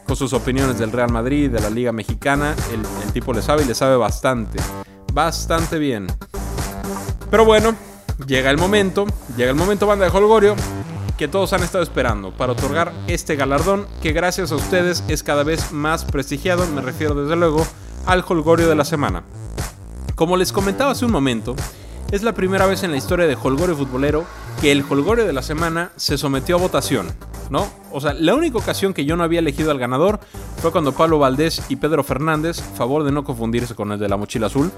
con 0.05 0.15
sus 0.15 0.33
opiniones 0.33 0.77
del 0.77 0.91
Real 0.91 1.11
Madrid, 1.11 1.49
de 1.49 1.61
la 1.61 1.69
Liga 1.69 1.91
Mexicana. 1.91 2.53
El, 2.73 2.81
el 3.05 3.13
tipo 3.13 3.33
le 3.33 3.41
sabe 3.41 3.63
y 3.63 3.65
le 3.65 3.75
sabe 3.75 3.95
bastante. 3.95 4.59
Bastante 5.13 5.79
bien. 5.79 6.07
Pero 7.31 7.45
bueno, 7.45 7.73
llega 8.27 8.51
el 8.51 8.57
momento, 8.57 9.05
llega 9.37 9.51
el 9.51 9.57
momento, 9.57 9.87
banda 9.87 10.05
de 10.05 10.17
Holgorio, 10.17 10.55
que 11.17 11.27
todos 11.27 11.53
han 11.53 11.63
estado 11.63 11.83
esperando 11.83 12.31
para 12.31 12.51
otorgar 12.51 12.91
este 13.07 13.35
galardón 13.35 13.87
que 14.01 14.11
gracias 14.11 14.51
a 14.51 14.55
ustedes 14.55 15.03
es 15.07 15.23
cada 15.23 15.43
vez 15.43 15.71
más 15.71 16.05
prestigiado, 16.05 16.67
me 16.67 16.81
refiero 16.81 17.15
desde 17.15 17.35
luego 17.35 17.65
al 18.05 18.23
Holgorio 18.27 18.67
de 18.67 18.75
la 18.75 18.85
semana. 18.85 19.23
Como 20.15 20.37
les 20.37 20.51
comentaba 20.51 20.91
hace 20.91 21.05
un 21.05 21.11
momento, 21.11 21.55
es 22.11 22.23
la 22.23 22.33
primera 22.33 22.65
vez 22.65 22.83
en 22.83 22.91
la 22.91 22.97
historia 22.97 23.27
de 23.27 23.37
Holgorio 23.41 23.75
Futbolero 23.75 24.25
que 24.61 24.71
el 24.71 24.85
Holgorio 24.87 25.25
de 25.25 25.33
la 25.33 25.41
semana 25.41 25.91
se 25.95 26.17
sometió 26.17 26.55
a 26.55 26.59
votación, 26.59 27.07
¿no? 27.49 27.67
O 27.91 27.99
sea, 28.01 28.13
la 28.13 28.35
única 28.35 28.57
ocasión 28.57 28.93
que 28.93 29.05
yo 29.05 29.15
no 29.15 29.23
había 29.23 29.39
elegido 29.39 29.71
al 29.71 29.79
ganador 29.79 30.19
fue 30.61 30.71
cuando 30.71 30.93
Pablo 30.93 31.19
Valdés 31.19 31.63
y 31.69 31.77
Pedro 31.77 32.03
Fernández, 32.03 32.61
favor 32.61 33.03
de 33.03 33.11
no 33.11 33.23
confundirse 33.23 33.75
con 33.75 33.91
el 33.91 33.99
de 33.99 34.09
la 34.09 34.17
mochila 34.17 34.47
azul, 34.47 34.71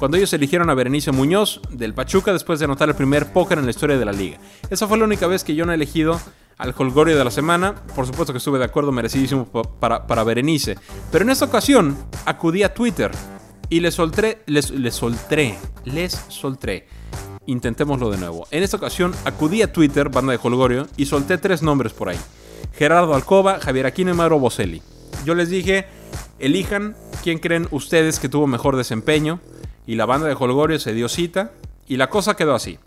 cuando 0.00 0.16
ellos 0.16 0.32
eligieron 0.32 0.70
a 0.70 0.74
Berenice 0.74 1.12
Muñoz 1.12 1.60
del 1.68 1.92
Pachuca 1.92 2.32
después 2.32 2.58
de 2.58 2.64
anotar 2.64 2.88
el 2.88 2.94
primer 2.94 3.34
póker 3.34 3.58
en 3.58 3.66
la 3.66 3.70
historia 3.70 3.98
de 3.98 4.06
la 4.06 4.12
liga. 4.12 4.38
Esa 4.70 4.88
fue 4.88 4.96
la 4.96 5.04
única 5.04 5.26
vez 5.26 5.44
que 5.44 5.54
yo 5.54 5.66
no 5.66 5.72
he 5.72 5.74
elegido 5.74 6.18
al 6.56 6.74
Holgorio 6.74 7.18
de 7.18 7.22
la 7.22 7.30
semana. 7.30 7.74
Por 7.94 8.06
supuesto 8.06 8.32
que 8.32 8.38
estuve 8.38 8.58
de 8.58 8.64
acuerdo, 8.64 8.92
merecidísimo 8.92 9.44
para, 9.78 10.06
para 10.06 10.24
Berenice. 10.24 10.78
Pero 11.12 11.24
en 11.24 11.30
esta 11.30 11.44
ocasión 11.44 11.98
acudí 12.24 12.62
a 12.62 12.72
Twitter 12.72 13.10
y 13.68 13.80
les 13.80 13.92
soltré, 13.92 14.42
les, 14.46 14.72
soltré, 14.90 15.58
les 15.84 16.12
soltré. 16.28 16.88
Intentémoslo 17.44 18.10
de 18.10 18.16
nuevo. 18.16 18.46
En 18.50 18.62
esta 18.62 18.78
ocasión 18.78 19.12
acudí 19.26 19.60
a 19.60 19.70
Twitter, 19.70 20.08
banda 20.08 20.32
de 20.32 20.40
Holgorio, 20.42 20.86
y 20.96 21.04
solté 21.04 21.36
tres 21.36 21.62
nombres 21.62 21.92
por 21.92 22.08
ahí. 22.08 22.18
Gerardo 22.72 23.14
Alcoba, 23.14 23.60
Javier 23.60 23.84
Aquino 23.84 24.12
y 24.12 24.14
Mauro 24.14 24.38
Boselli. 24.38 24.80
Yo 25.26 25.34
les 25.34 25.50
dije, 25.50 25.84
elijan 26.38 26.96
quién 27.22 27.38
creen 27.38 27.68
ustedes 27.70 28.18
que 28.18 28.30
tuvo 28.30 28.46
mejor 28.46 28.76
desempeño 28.76 29.40
y 29.90 29.96
la 29.96 30.06
banda 30.06 30.28
de 30.28 30.36
Holgorio 30.38 30.78
se 30.78 30.94
dio 30.94 31.08
cita 31.08 31.50
y 31.88 31.96
la 31.96 32.08
cosa 32.08 32.36
quedó 32.36 32.54
así. 32.54 32.78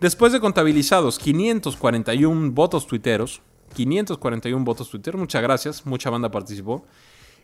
Después 0.00 0.32
de 0.32 0.40
contabilizados 0.40 1.18
541 1.18 2.52
votos 2.52 2.86
tuiteros, 2.86 3.42
541 3.74 4.64
votos 4.64 4.88
tuiteros, 4.88 5.20
muchas 5.20 5.42
gracias, 5.42 5.84
mucha 5.84 6.08
banda 6.08 6.30
participó. 6.30 6.86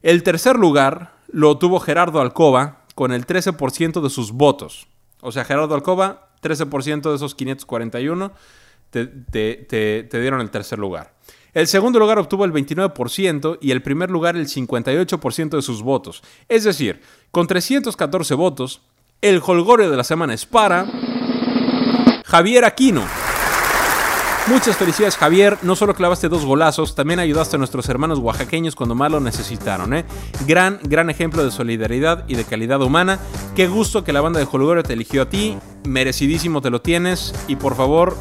El 0.00 0.22
tercer 0.22 0.56
lugar 0.56 1.16
lo 1.28 1.58
tuvo 1.58 1.80
Gerardo 1.80 2.22
Alcoba 2.22 2.86
con 2.94 3.12
el 3.12 3.26
13% 3.26 4.00
de 4.00 4.08
sus 4.08 4.32
votos. 4.32 4.86
O 5.20 5.32
sea, 5.32 5.44
Gerardo 5.44 5.74
Alcoba, 5.74 6.30
13% 6.42 7.02
de 7.02 7.16
esos 7.16 7.34
541 7.34 8.32
te, 8.88 9.06
te 9.06 10.20
dieron 10.22 10.40
el 10.40 10.48
tercer 10.48 10.78
lugar. 10.78 11.12
El 11.52 11.66
segundo 11.66 11.98
lugar 11.98 12.18
obtuvo 12.18 12.46
el 12.46 12.54
29% 12.54 13.58
y 13.60 13.70
el 13.70 13.82
primer 13.82 14.10
lugar 14.10 14.34
el 14.34 14.48
58% 14.48 15.50
de 15.50 15.62
sus 15.62 15.82
votos. 15.82 16.22
Es 16.48 16.64
decir, 16.64 17.02
con 17.30 17.46
314 17.46 18.34
votos, 18.34 18.80
el 19.24 19.40
holgorio 19.42 19.90
de 19.90 19.96
la 19.96 20.04
semana 20.04 20.34
es 20.34 20.44
para... 20.44 20.86
Javier 22.26 22.66
Aquino. 22.66 23.02
Muchas 24.48 24.76
felicidades 24.76 25.16
Javier, 25.16 25.56
no 25.62 25.76
solo 25.76 25.94
clavaste 25.94 26.28
dos 26.28 26.44
golazos, 26.44 26.94
también 26.94 27.18
ayudaste 27.20 27.56
a 27.56 27.58
nuestros 27.58 27.88
hermanos 27.88 28.18
oaxaqueños 28.18 28.74
cuando 28.74 28.94
más 28.94 29.10
lo 29.10 29.20
necesitaron. 29.20 29.94
¿eh? 29.94 30.04
Gran, 30.46 30.78
gran 30.82 31.08
ejemplo 31.08 31.42
de 31.42 31.50
solidaridad 31.50 32.24
y 32.28 32.34
de 32.34 32.44
calidad 32.44 32.82
humana. 32.82 33.18
Qué 33.56 33.66
gusto 33.66 34.04
que 34.04 34.12
la 34.12 34.20
banda 34.20 34.40
de 34.40 34.48
Holgorio 34.50 34.82
te 34.82 34.92
eligió 34.92 35.22
a 35.22 35.30
ti, 35.30 35.56
merecidísimo 35.84 36.60
te 36.60 36.68
lo 36.68 36.82
tienes 36.82 37.34
y 37.48 37.56
por 37.56 37.76
favor 37.76 38.16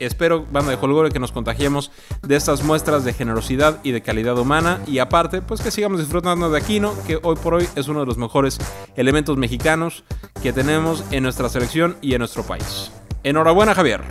espero, 0.00 0.44
banda 0.50 0.70
de 0.70 0.78
Holgorio, 0.80 1.12
que 1.12 1.18
nos 1.18 1.32
contagiemos 1.32 1.90
de 2.22 2.36
estas 2.36 2.62
muestras 2.64 3.04
de 3.04 3.12
generosidad 3.12 3.78
y 3.82 3.92
de 3.92 4.02
calidad 4.02 4.38
humana. 4.38 4.80
Y 4.86 4.98
aparte, 4.98 5.42
pues 5.42 5.60
que 5.60 5.70
sigamos 5.70 6.00
disfrutando 6.00 6.50
de 6.50 6.58
Aquino, 6.58 6.94
que 7.06 7.18
hoy 7.22 7.36
por 7.36 7.54
hoy 7.54 7.68
es 7.76 7.88
uno 7.88 8.00
de 8.00 8.06
los 8.06 8.18
mejores 8.18 8.58
elementos 8.96 9.36
mexicanos 9.36 10.04
que 10.42 10.52
tenemos 10.52 11.04
en 11.10 11.22
nuestra 11.22 11.48
selección 11.48 11.96
y 12.00 12.14
en 12.14 12.18
nuestro 12.18 12.42
país. 12.42 12.90
Enhorabuena, 13.22 13.74
Javier 13.74 14.02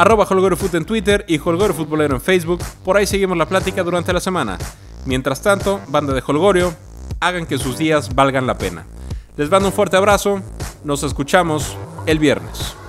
arroba 0.00 0.24
Foot 0.24 0.74
en 0.74 0.86
Twitter 0.86 1.26
y 1.28 1.38
Holgorio 1.38 1.74
Futbolero 1.74 2.14
en 2.14 2.22
Facebook. 2.22 2.60
Por 2.84 2.96
ahí 2.96 3.06
seguimos 3.06 3.36
la 3.36 3.46
plática 3.46 3.82
durante 3.82 4.14
la 4.14 4.20
semana. 4.20 4.56
Mientras 5.04 5.42
tanto, 5.42 5.80
banda 5.88 6.14
de 6.14 6.22
Holgorio, 6.26 6.74
hagan 7.20 7.44
que 7.44 7.58
sus 7.58 7.76
días 7.76 8.14
valgan 8.14 8.46
la 8.46 8.56
pena. 8.56 8.86
Les 9.36 9.50
mando 9.50 9.68
un 9.68 9.74
fuerte 9.74 9.98
abrazo, 9.98 10.40
nos 10.84 11.02
escuchamos 11.02 11.76
el 12.06 12.18
viernes. 12.18 12.79